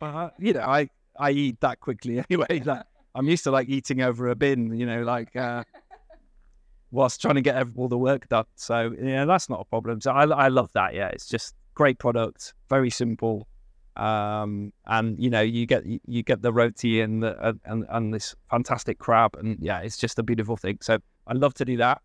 uh, 0.01 0.29
you 0.39 0.53
know, 0.53 0.61
I 0.61 0.89
I 1.19 1.31
eat 1.31 1.61
that 1.61 1.81
quickly 1.81 2.19
anyway. 2.31 2.61
Like, 2.65 2.83
I'm 3.15 3.29
used 3.29 3.45
to 3.45 3.51
like 3.51 3.69
eating 3.69 4.03
over 4.03 4.29
a 4.29 4.35
bin. 4.35 4.77
You 4.77 4.87
know, 4.87 5.03
like 5.03 5.35
uh, 5.37 5.65
whilst 6.91 7.21
trying 7.21 7.37
to 7.37 7.43
get 7.43 7.67
all 7.77 7.89
the 7.89 7.99
work 7.99 8.29
done. 8.29 8.45
So 8.57 8.95
yeah, 9.01 9.25
that's 9.25 9.49
not 9.49 9.61
a 9.61 9.65
problem. 9.65 10.01
So 10.01 10.13
I 10.13 10.25
I 10.27 10.49
love 10.49 10.71
that. 10.75 10.95
Yeah, 10.95 11.09
it's 11.09 11.29
just 11.29 11.55
great 11.75 11.99
product, 11.99 12.55
very 12.71 12.91
simple, 12.91 13.47
Um, 13.97 14.73
and 14.87 15.19
you 15.19 15.31
know, 15.31 15.43
you 15.43 15.67
get 15.67 15.85
you 15.87 16.23
get 16.23 16.43
the 16.43 16.53
roti 16.53 17.01
and 17.01 17.23
the 17.23 17.59
and, 17.65 17.85
and 17.89 18.13
this 18.15 18.35
fantastic 18.51 18.99
crab, 18.99 19.37
and 19.37 19.59
yeah, 19.61 19.81
it's 19.81 19.97
just 19.97 20.19
a 20.19 20.23
beautiful 20.23 20.57
thing. 20.57 20.79
So 20.83 20.99
I 21.27 21.35
love 21.35 21.55
to 21.55 21.65
do 21.65 21.77
that. 21.79 22.01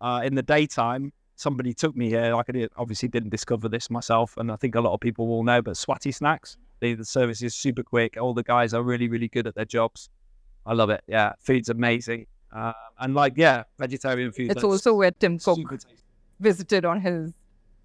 Uh, 0.00 0.20
in 0.24 0.34
the 0.34 0.42
daytime, 0.42 1.12
somebody 1.42 1.74
took 1.74 1.96
me 1.96 2.08
here. 2.08 2.34
Like 2.34 2.46
I 2.48 2.52
did, 2.52 2.70
obviously 2.76 3.08
didn't 3.08 3.30
discover 3.30 3.68
this 3.68 3.90
myself, 3.90 4.36
and 4.36 4.50
I 4.50 4.56
think 4.56 4.74
a 4.74 4.80
lot 4.80 4.94
of 4.94 5.00
people 5.00 5.26
will 5.26 5.42
know. 5.42 5.60
But 5.60 5.74
Swati 5.74 6.14
Snacks, 6.14 6.56
the, 6.80 6.94
the 6.94 7.04
service 7.04 7.42
is 7.42 7.54
super 7.54 7.82
quick. 7.82 8.16
All 8.20 8.32
the 8.32 8.42
guys 8.42 8.72
are 8.72 8.82
really 8.82 9.08
really 9.08 9.28
good 9.28 9.46
at 9.46 9.54
their 9.54 9.64
jobs. 9.64 10.08
I 10.64 10.74
love 10.74 10.90
it. 10.90 11.02
Yeah, 11.06 11.32
food's 11.40 11.68
amazing. 11.68 12.26
Uh, 12.52 12.72
and 13.00 13.14
like 13.14 13.34
yeah, 13.36 13.64
vegetarian 13.78 14.32
food. 14.32 14.52
It's 14.52 14.64
also 14.64 14.94
where 14.94 15.10
Tim 15.10 15.38
Cook 15.38 15.58
visited 16.40 16.84
on 16.84 17.00
his 17.00 17.32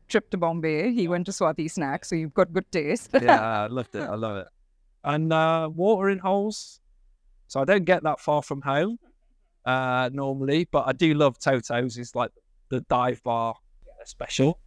trip 0.07 0.29
to 0.29 0.37
Bombay. 0.37 0.93
He 0.93 1.07
went 1.07 1.25
to 1.25 1.31
Swati 1.31 1.69
Snacks, 1.69 2.09
so 2.09 2.15
you've 2.15 2.33
got 2.33 2.53
good 2.53 2.71
taste. 2.71 3.09
yeah, 3.13 3.63
I 3.63 3.67
loved 3.67 3.95
it. 3.95 4.03
I 4.03 4.15
love 4.15 4.37
it. 4.37 4.47
And 5.03 5.33
uh, 5.33 5.69
watering 5.73 6.19
holes. 6.19 6.79
So 7.49 7.61
I 7.61 7.65
don't 7.65 7.85
get 7.85 8.03
that 8.03 8.19
far 8.19 8.43
from 8.43 8.61
home 8.61 8.99
uh, 9.65 10.09
normally, 10.11 10.67
but 10.69 10.83
I 10.85 10.91
do 10.91 11.13
love 11.13 11.39
Toto's. 11.39 11.97
It's 11.97 12.13
like 12.13 12.31
the 12.69 12.81
dive 12.81 13.21
bar 13.23 13.55
special. 14.05 14.59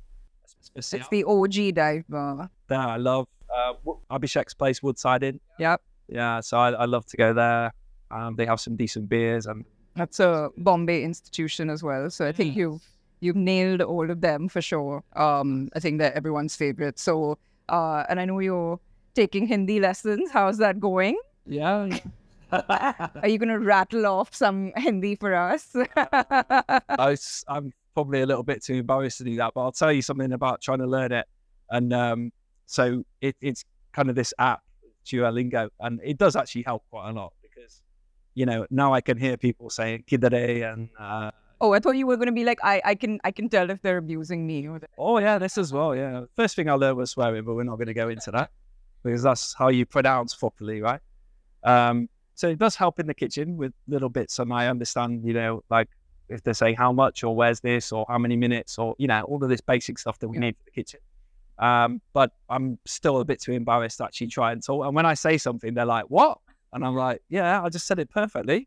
it's 0.75 1.09
the 1.09 1.25
OG 1.25 1.75
dive 1.75 2.05
bar. 2.09 2.51
that 2.69 2.89
I 2.89 2.97
love. 2.97 3.27
Uh, 3.53 3.73
Abhishek's 4.11 4.55
place, 4.55 4.81
Woodside 4.83 5.25
Inn. 5.25 5.41
Yep. 5.59 5.83
Yeah, 6.09 6.41
so 6.41 6.59
I, 6.59 6.71
I 6.71 6.85
love 6.85 7.05
to 7.07 7.17
go 7.17 7.33
there. 7.33 7.73
Um, 8.11 8.37
they 8.37 8.47
have 8.47 8.61
some 8.61 8.77
decent 8.77 9.09
beers 9.09 9.47
and 9.47 9.65
That's 9.97 10.21
a 10.21 10.51
Bombay 10.57 11.03
institution 11.05 11.71
as 11.71 11.83
well. 11.83 12.11
So 12.11 12.27
I 12.27 12.33
think 12.33 12.57
you've 12.57 12.83
you've 13.21 13.37
nailed 13.37 13.83
all 13.83 14.11
of 14.11 14.21
them 14.21 14.49
for 14.49 14.61
sure. 14.61 15.03
Um, 15.15 15.69
I 15.75 15.81
think 15.81 15.99
they're 15.99 16.15
everyone's 16.17 16.57
favorite. 16.57 16.99
So 16.99 17.39
uh, 17.69 18.05
and 18.09 18.21
I 18.21 18.25
know 18.25 18.41
you're 18.41 18.81
taking 19.15 19.47
Hindi 19.47 19.81
lessons. 19.81 20.31
How's 20.31 20.59
that 20.59 20.81
going? 20.81 21.19
yeah. 21.47 21.99
Are 22.53 23.29
you 23.29 23.39
gonna 23.39 23.61
rattle 23.61 24.07
off 24.07 24.35
some 24.35 24.73
Hindi 24.77 25.15
for 25.15 25.35
us? 25.35 25.69
I, 25.97 27.17
am 27.49 27.73
probably 27.95 28.23
a 28.23 28.27
little 28.27 28.43
bit 28.43 28.63
too 28.63 28.75
embarrassed 28.75 29.19
to 29.19 29.25
do 29.25 29.37
that, 29.37 29.53
but 29.55 29.63
I'll 29.63 29.73
tell 29.73 29.93
you 29.93 30.03
something 30.03 30.33
about 30.33 30.61
trying 30.61 30.79
to 30.79 30.87
learn 30.87 31.13
it. 31.13 31.27
And 31.71 31.93
um, 31.93 32.33
so 32.67 33.05
it, 33.21 33.37
it's 33.41 33.65
kind 33.93 34.09
of 34.09 34.17
this 34.17 34.33
app, 34.39 34.61
Duolingo, 35.07 35.71
and 35.81 36.01
it 36.03 36.19
does 36.19 36.37
actually 36.37 36.63
help 36.63 36.85
quite 36.91 37.11
a 37.11 37.13
lot 37.13 37.33
because, 37.43 37.83
you 38.35 38.47
know, 38.47 38.67
now 38.71 38.93
I 38.93 39.01
can 39.01 39.19
hear 39.19 39.37
people 39.37 39.71
saying 39.71 40.05
kidare 40.11 40.73
and, 40.73 40.89
uh, 40.99 41.31
oh, 41.61 41.73
I 41.73 41.79
thought 41.79 41.97
you 41.97 42.07
were 42.07 42.17
gonna 42.17 42.33
be 42.33 42.45
like, 42.45 42.59
I, 42.63 42.81
I 42.85 42.95
can 42.95 43.21
I 43.25 43.31
can 43.31 43.49
tell 43.49 43.71
if 43.71 43.83
they're 43.83 43.99
abusing 43.99 44.47
me. 44.47 44.67
Or 44.69 44.81
oh, 44.99 45.19
yeah, 45.19 45.39
this 45.39 45.59
as 45.59 45.73
well. 45.73 45.95
Yeah. 45.95 46.25
First 46.37 46.57
thing 46.57 46.69
I 46.69 46.75
learned 46.75 46.97
was 46.97 47.11
swearing, 47.11 47.45
but 47.45 47.55
we're 47.55 47.65
not 47.65 47.77
going 47.77 47.89
to 47.89 47.95
go 47.95 48.09
into 48.09 48.31
that 48.33 48.51
because 49.03 49.23
that's 49.23 49.55
how 49.55 49.69
you 49.69 49.87
pronounce 49.87 50.35
properly, 50.35 50.81
right? 50.81 51.01
Um, 51.65 52.09
so 52.35 52.49
it 52.49 52.59
does 52.59 52.75
help 52.75 52.99
in 52.99 53.07
the 53.07 53.15
kitchen 53.15 53.57
with 53.57 53.73
little 53.87 54.09
bits, 54.09 54.39
and 54.39 54.53
I 54.53 54.69
understand, 54.69 55.25
you 55.25 55.35
know, 55.35 55.63
like 55.71 55.89
if 56.31 56.43
they're 56.43 56.55
saying 56.55 56.77
how 56.77 56.93
much 56.93 57.23
or 57.25 57.35
where's 57.35 57.61
this 57.61 57.93
or 57.93 58.07
how 58.09 58.19
many 58.19 58.37
minutes 58.37 58.79
or 58.79 58.95
you 58.99 59.07
know 59.07 59.23
all 59.23 59.43
of 59.43 59.49
this 59.51 59.61
basic 59.61 59.99
stuff 59.99 60.19
that 60.21 60.29
we 60.29 60.37
Yeah. 60.37 60.41
need 60.47 60.57
for 60.57 60.65
the 60.65 60.71
kitchen. 60.71 61.01
Um, 61.59 62.01
but 62.15 62.33
I'm 62.49 62.79
still 62.87 63.21
a 63.21 63.25
bit 63.25 63.41
too 63.41 63.53
embarrassed 63.53 63.99
to 63.99 64.05
actually 64.05 64.29
try 64.29 64.53
and 64.53 64.65
talk. 64.65 64.87
And 64.87 64.95
when 64.95 65.05
I 65.05 65.13
say 65.15 65.37
something, 65.37 65.75
they're 65.75 65.85
like, 65.85 66.07
"What?" 66.09 66.39
And 66.73 66.85
I'm 66.87 66.95
like, 66.95 67.21
"Yeah, 67.29 67.63
I 67.63 67.69
just 67.69 67.87
said 67.87 67.99
it 67.99 68.09
perfectly." 68.11 68.67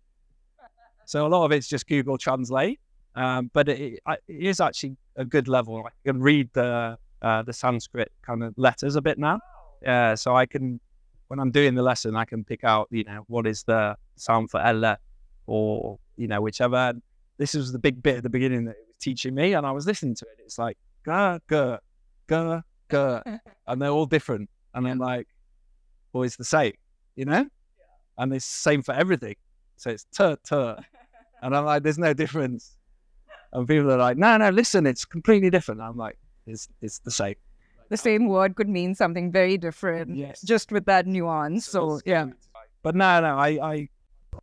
So 1.06 1.26
a 1.26 1.30
lot 1.30 1.44
of 1.46 1.52
it's 1.52 1.68
just 1.68 1.88
Google 1.88 2.18
Translate, 2.18 2.80
um, 3.16 3.50
but 3.54 3.68
it, 3.70 3.80
it 3.82 4.00
it 4.28 4.44
is 4.52 4.60
actually 4.62 4.96
a 5.16 5.26
good 5.26 5.48
level. 5.48 5.84
I 5.86 5.90
can 6.06 6.22
read 6.22 6.50
the 6.54 6.98
uh, 7.22 7.42
the 7.44 7.54
Sanskrit 7.54 8.12
kind 8.22 8.44
of 8.44 8.54
letters 8.58 8.96
a 8.96 9.02
bit 9.02 9.18
now. 9.18 9.40
Yeah, 9.82 10.16
so 10.16 10.36
I 10.36 10.46
can 10.46 10.80
when 11.30 11.40
I'm 11.40 11.52
doing 11.52 11.74
the 11.74 11.82
lesson, 11.82 12.16
I 12.16 12.26
can 12.26 12.44
pick 12.44 12.64
out, 12.64 12.88
you 12.92 13.06
know, 13.06 13.24
what 13.28 13.48
is 13.48 13.64
the 13.64 13.96
sound 14.18 14.52
for 14.52 14.62
Ella 14.62 15.00
or, 15.48 15.98
you 16.16 16.28
know, 16.28 16.42
whichever. 16.42 16.94
This 17.38 17.54
was 17.54 17.72
the 17.72 17.80
big 17.80 18.02
bit 18.04 18.18
at 18.18 18.24
the 18.24 18.30
beginning 18.30 18.66
that 18.66 18.72
it 18.72 18.86
was 18.88 18.98
teaching 18.98 19.36
me, 19.36 19.54
and 19.54 19.66
I 19.66 19.72
was 19.72 19.86
listening 19.86 20.16
to 20.16 20.26
it. 20.26 20.44
It's 20.44 20.58
like, 20.58 20.78
ga, 21.06 21.40
ga, 21.48 21.78
ga, 22.28 22.62
ga. 22.90 23.22
And 23.68 23.82
they're 23.82 23.90
all 23.90 24.06
different. 24.06 24.50
And 24.74 24.88
I'm 24.88 25.00
like, 25.00 25.28
well, 26.12 26.24
it's 26.24 26.36
the 26.36 26.46
same, 26.46 26.74
you 27.16 27.26
know? 27.26 27.46
And 28.18 28.34
it's 28.34 28.48
the 28.48 28.70
same 28.70 28.84
for 28.84 28.94
everything. 28.94 29.36
So 29.78 29.90
it's 29.92 30.06
tur, 30.16 30.38
tur. 30.44 30.78
And 31.42 31.54
I'm 31.54 31.66
like, 31.66 31.84
there's 31.84 32.00
no 32.00 32.14
difference. 32.14 32.78
And 33.52 33.68
people 33.68 33.92
are 33.92 33.98
like, 33.98 34.16
no, 34.16 34.38
no, 34.38 34.50
listen, 34.50 34.88
it's 34.88 35.04
completely 35.04 35.50
different. 35.50 35.82
I'm 35.82 35.98
like, 35.98 36.18
it's, 36.48 36.70
it's 36.82 37.00
the 37.00 37.12
same. 37.12 37.36
the 37.90 37.98
same 37.98 38.28
word 38.28 38.56
could 38.56 38.70
mean 38.70 38.96
something 38.96 39.30
very 39.30 39.58
different. 39.58 40.16
Yes. 40.16 40.42
Just 40.42 40.72
with 40.72 40.86
that 40.86 41.06
nuance. 41.06 41.66
So 41.66 42.00
yeah. 42.06 42.28
But 42.82 42.96
no, 42.96 43.20
no, 43.20 43.38
I, 43.38 43.50
I 43.62 43.90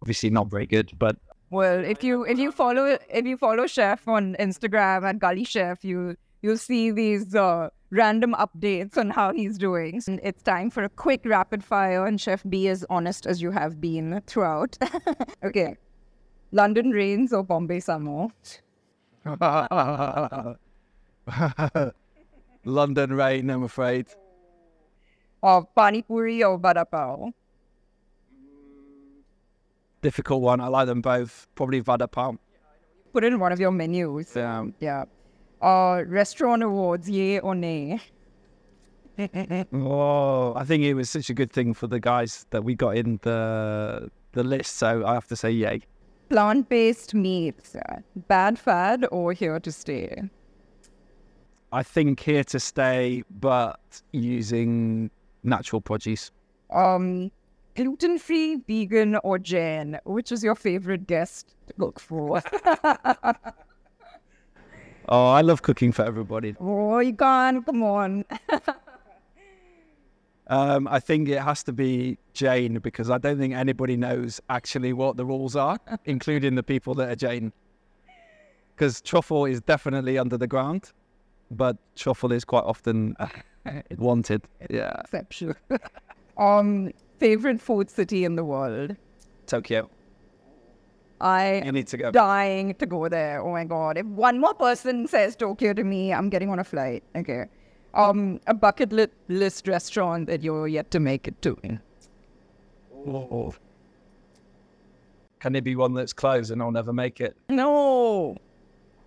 obviously 0.02 0.28
not 0.28 0.50
very 0.50 0.66
good, 0.66 0.92
but 0.98 1.16
Well, 1.50 1.84
if 1.84 2.04
you 2.04 2.24
if 2.24 2.38
you 2.38 2.52
follow 2.52 2.96
if 3.08 3.26
you 3.26 3.36
follow 3.36 3.66
Chef 3.66 4.06
on 4.06 4.36
Instagram 4.38 5.02
at 5.02 5.18
Gully 5.18 5.42
Chef, 5.42 5.84
you 5.84 6.16
you'll 6.42 6.56
see 6.56 6.92
these 6.92 7.34
uh, 7.34 7.70
random 7.90 8.36
updates 8.38 8.96
on 8.96 9.10
how 9.10 9.32
he's 9.32 9.58
doing. 9.58 10.00
And 10.06 10.20
it's 10.22 10.44
time 10.44 10.70
for 10.70 10.84
a 10.84 10.88
quick 10.88 11.22
rapid 11.24 11.64
fire, 11.64 12.06
and 12.06 12.20
Chef 12.20 12.44
be 12.48 12.68
as 12.68 12.84
honest 12.88 13.26
as 13.26 13.42
you 13.42 13.50
have 13.50 13.80
been 13.80 14.22
throughout. 14.28 14.78
okay, 15.44 15.76
London 16.52 16.90
rains 16.90 17.32
or 17.32 17.42
Bombay 17.42 17.80
summer? 17.80 18.28
London 22.64 23.12
rain, 23.12 23.50
I'm 23.50 23.64
afraid. 23.64 24.06
Or 25.42 25.64
pani 25.64 26.02
puri 26.02 26.44
or 26.44 26.58
vada 26.58 26.84
pav? 26.84 27.32
Difficult 30.02 30.40
one. 30.42 30.60
I 30.60 30.68
like 30.68 30.86
them 30.86 31.00
both. 31.00 31.46
Probably 31.54 31.80
Vada 31.80 32.08
Pav. 32.08 32.38
Put 33.12 33.24
in 33.24 33.38
one 33.38 33.52
of 33.52 33.60
your 33.60 33.70
menus. 33.70 34.36
Um, 34.36 34.74
Yeah. 34.80 35.04
Uh, 35.60 36.04
restaurant 36.06 36.62
awards, 36.62 37.10
yay 37.10 37.38
or 37.38 37.54
nay? 37.54 38.00
oh, 39.74 40.54
I 40.54 40.64
think 40.64 40.84
it 40.84 40.94
was 40.94 41.10
such 41.10 41.28
a 41.28 41.34
good 41.34 41.52
thing 41.52 41.74
for 41.74 41.86
the 41.86 42.00
guys 42.00 42.46
that 42.48 42.64
we 42.64 42.74
got 42.74 42.96
in 42.96 43.18
the 43.22 44.10
the 44.32 44.42
list. 44.42 44.76
So 44.76 45.04
I 45.04 45.12
have 45.12 45.26
to 45.26 45.36
say, 45.36 45.50
yay. 45.50 45.82
Plant-based 46.30 47.12
meats, 47.14 47.74
uh, 47.74 48.00
bad 48.28 48.58
fad 48.58 49.04
or 49.10 49.32
here 49.34 49.60
to 49.60 49.72
stay? 49.72 50.22
I 51.72 51.82
think 51.82 52.20
here 52.20 52.44
to 52.44 52.60
stay, 52.60 53.22
but 53.40 53.80
using 54.12 55.10
natural 55.42 55.80
produce. 55.80 56.30
Um, 56.70 57.30
gluten-free, 57.76 58.56
vegan, 58.66 59.16
or 59.22 59.38
Jain? 59.38 59.98
Which 60.04 60.32
is 60.32 60.42
your 60.44 60.54
favorite 60.54 61.06
guest 61.06 61.54
to 61.68 61.74
look 61.78 62.00
for? 62.00 62.42
Oh, 65.12 65.30
I 65.30 65.40
love 65.40 65.62
cooking 65.62 65.90
for 65.90 66.04
everybody. 66.04 66.54
oh, 66.60 67.00
you 67.00 67.12
can't. 67.14 67.66
Come 67.66 67.82
on. 67.82 68.24
Um, 70.46 70.88
I 70.88 70.98
think 70.98 71.28
it 71.28 71.40
has 71.40 71.62
to 71.62 71.72
be 71.72 72.18
Jain 72.34 72.80
because 72.80 73.08
I 73.08 73.18
don't 73.18 73.38
think 73.38 73.54
anybody 73.54 73.96
knows 73.96 74.40
actually 74.50 74.92
what 74.92 75.16
the 75.16 75.24
rules 75.24 75.54
are, 75.54 75.78
including 76.06 76.56
the 76.56 76.64
people 76.64 76.92
that 76.94 77.08
are 77.08 77.14
Jain. 77.14 77.52
Because 78.74 79.00
truffle 79.00 79.44
is 79.44 79.60
definitely 79.60 80.18
under 80.18 80.36
the 80.36 80.48
ground, 80.48 80.90
but 81.52 81.76
truffle 81.94 82.32
is 82.32 82.44
quite 82.44 82.64
often 82.64 83.14
wanted. 83.96 84.42
Yeah, 84.68 84.92
Exception. 85.02 85.54
um, 86.36 86.90
favorite 87.20 87.60
food 87.60 87.90
city 87.90 88.24
in 88.24 88.34
the 88.36 88.44
world? 88.44 88.96
Tokyo. 89.46 89.88
I 91.20 91.62
You 91.64 91.72
need 91.72 91.86
to 91.88 91.96
go. 91.98 92.10
dying 92.10 92.74
to 92.74 92.86
go 92.86 93.08
there. 93.08 93.40
Oh 93.42 93.52
my 93.52 93.64
god! 93.64 93.98
If 93.98 94.06
one 94.06 94.40
more 94.40 94.54
person 94.54 95.06
says 95.06 95.36
Tokyo 95.36 95.74
to 95.74 95.84
me, 95.84 96.12
I'm 96.14 96.30
getting 96.30 96.48
on 96.50 96.58
a 96.58 96.64
flight. 96.64 97.02
Okay. 97.14 97.44
Um, 97.92 98.40
a 98.46 98.54
bucket 98.54 98.92
li- 98.92 99.08
list 99.28 99.68
restaurant 99.68 100.26
that 100.28 100.42
you're 100.42 100.68
yet 100.68 100.90
to 100.92 101.00
make 101.00 101.28
it 101.28 101.40
to. 101.42 101.58
Oh. 103.06 103.52
Can 105.40 105.56
it 105.56 105.64
be 105.64 105.74
one 105.74 105.94
that's 105.94 106.12
closed 106.12 106.50
and 106.52 106.62
I'll 106.62 106.70
never 106.70 106.92
make 106.92 107.20
it? 107.20 107.36
No. 107.48 108.36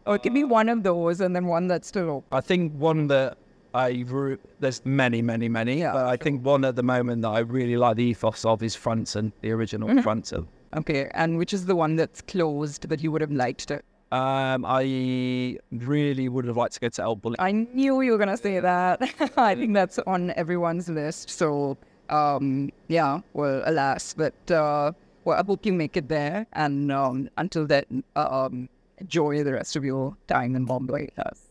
Or 0.06 0.15
it 0.15 0.19
could 0.23 0.34
be 0.34 0.43
one 0.43 0.67
of 0.67 0.84
those 0.84 1.21
and 1.21 1.36
then 1.36 1.45
one 1.45 1.67
that's 1.67 1.88
still 1.88 2.10
open. 2.10 2.28
I 2.32 2.41
think 2.41 2.73
one 2.73 3.08
that 3.08 3.38
I 3.74 4.04
re- 4.08 4.38
there's 4.60 4.86
many, 4.86 5.22
many, 5.22 5.50
many. 5.50 5.80
Yeah, 5.80 5.94
but 5.94 6.06
I 6.06 6.18
think 6.18 6.46
one 6.46 6.64
at 6.66 6.76
the 6.76 6.84
moment 6.84 7.24
that 7.24 7.30
I 7.30 7.40
really 7.40 7.78
like 7.78 7.98
the 7.98 8.04
ethos 8.04 8.46
of 8.46 8.62
is 8.62 8.76
Frantzén, 8.76 9.32
the 9.42 9.52
original 9.52 9.90
Frantzén. 9.90 10.48
Okay, 10.76 11.10
and 11.14 11.38
which 11.38 11.54
is 11.54 11.66
the 11.66 11.76
one 11.76 11.96
that's 11.96 12.22
closed 12.22 12.90
that 12.90 13.02
you 13.02 13.12
would 13.12 13.22
have 13.22 13.32
liked 13.32 13.68
to? 13.68 13.82
Um, 14.12 14.64
I 14.64 15.58
really 15.72 16.30
would 16.30 16.46
have 16.46 16.58
liked 16.58 16.76
to 16.76 16.80
go 16.80 16.90
to 16.90 17.02
El 17.02 17.18
Bulli. 17.18 17.36
I 17.40 17.52
knew 17.52 18.02
you 18.02 18.12
were 18.12 18.18
gonna 18.18 18.38
say 18.38 18.60
that. 18.60 19.02
I 19.38 19.56
think 19.56 19.74
that's 19.74 19.98
on 20.00 20.32
everyone's 20.36 20.88
list. 20.88 21.32
So, 21.32 21.78
um, 22.10 22.70
yeah. 22.88 23.22
Well, 23.34 23.64
alas, 23.66 24.14
but 24.14 24.52
uh, 24.52 24.92
well, 25.26 25.40
I 25.40 25.44
hope 25.44 25.66
you 25.66 25.74
make 25.74 25.98
it 25.98 26.10
there. 26.10 26.46
And 26.54 26.92
um, 26.92 27.30
until 27.38 27.66
then, 27.66 28.04
uh, 28.16 28.46
um, 28.46 28.70
enjoy 29.00 29.44
the 29.44 29.54
rest 29.54 29.76
of 29.76 29.84
your 29.84 30.16
time 30.28 30.56
in 30.56 30.66
Bombay. 30.66 31.10
Yes. 31.18 31.43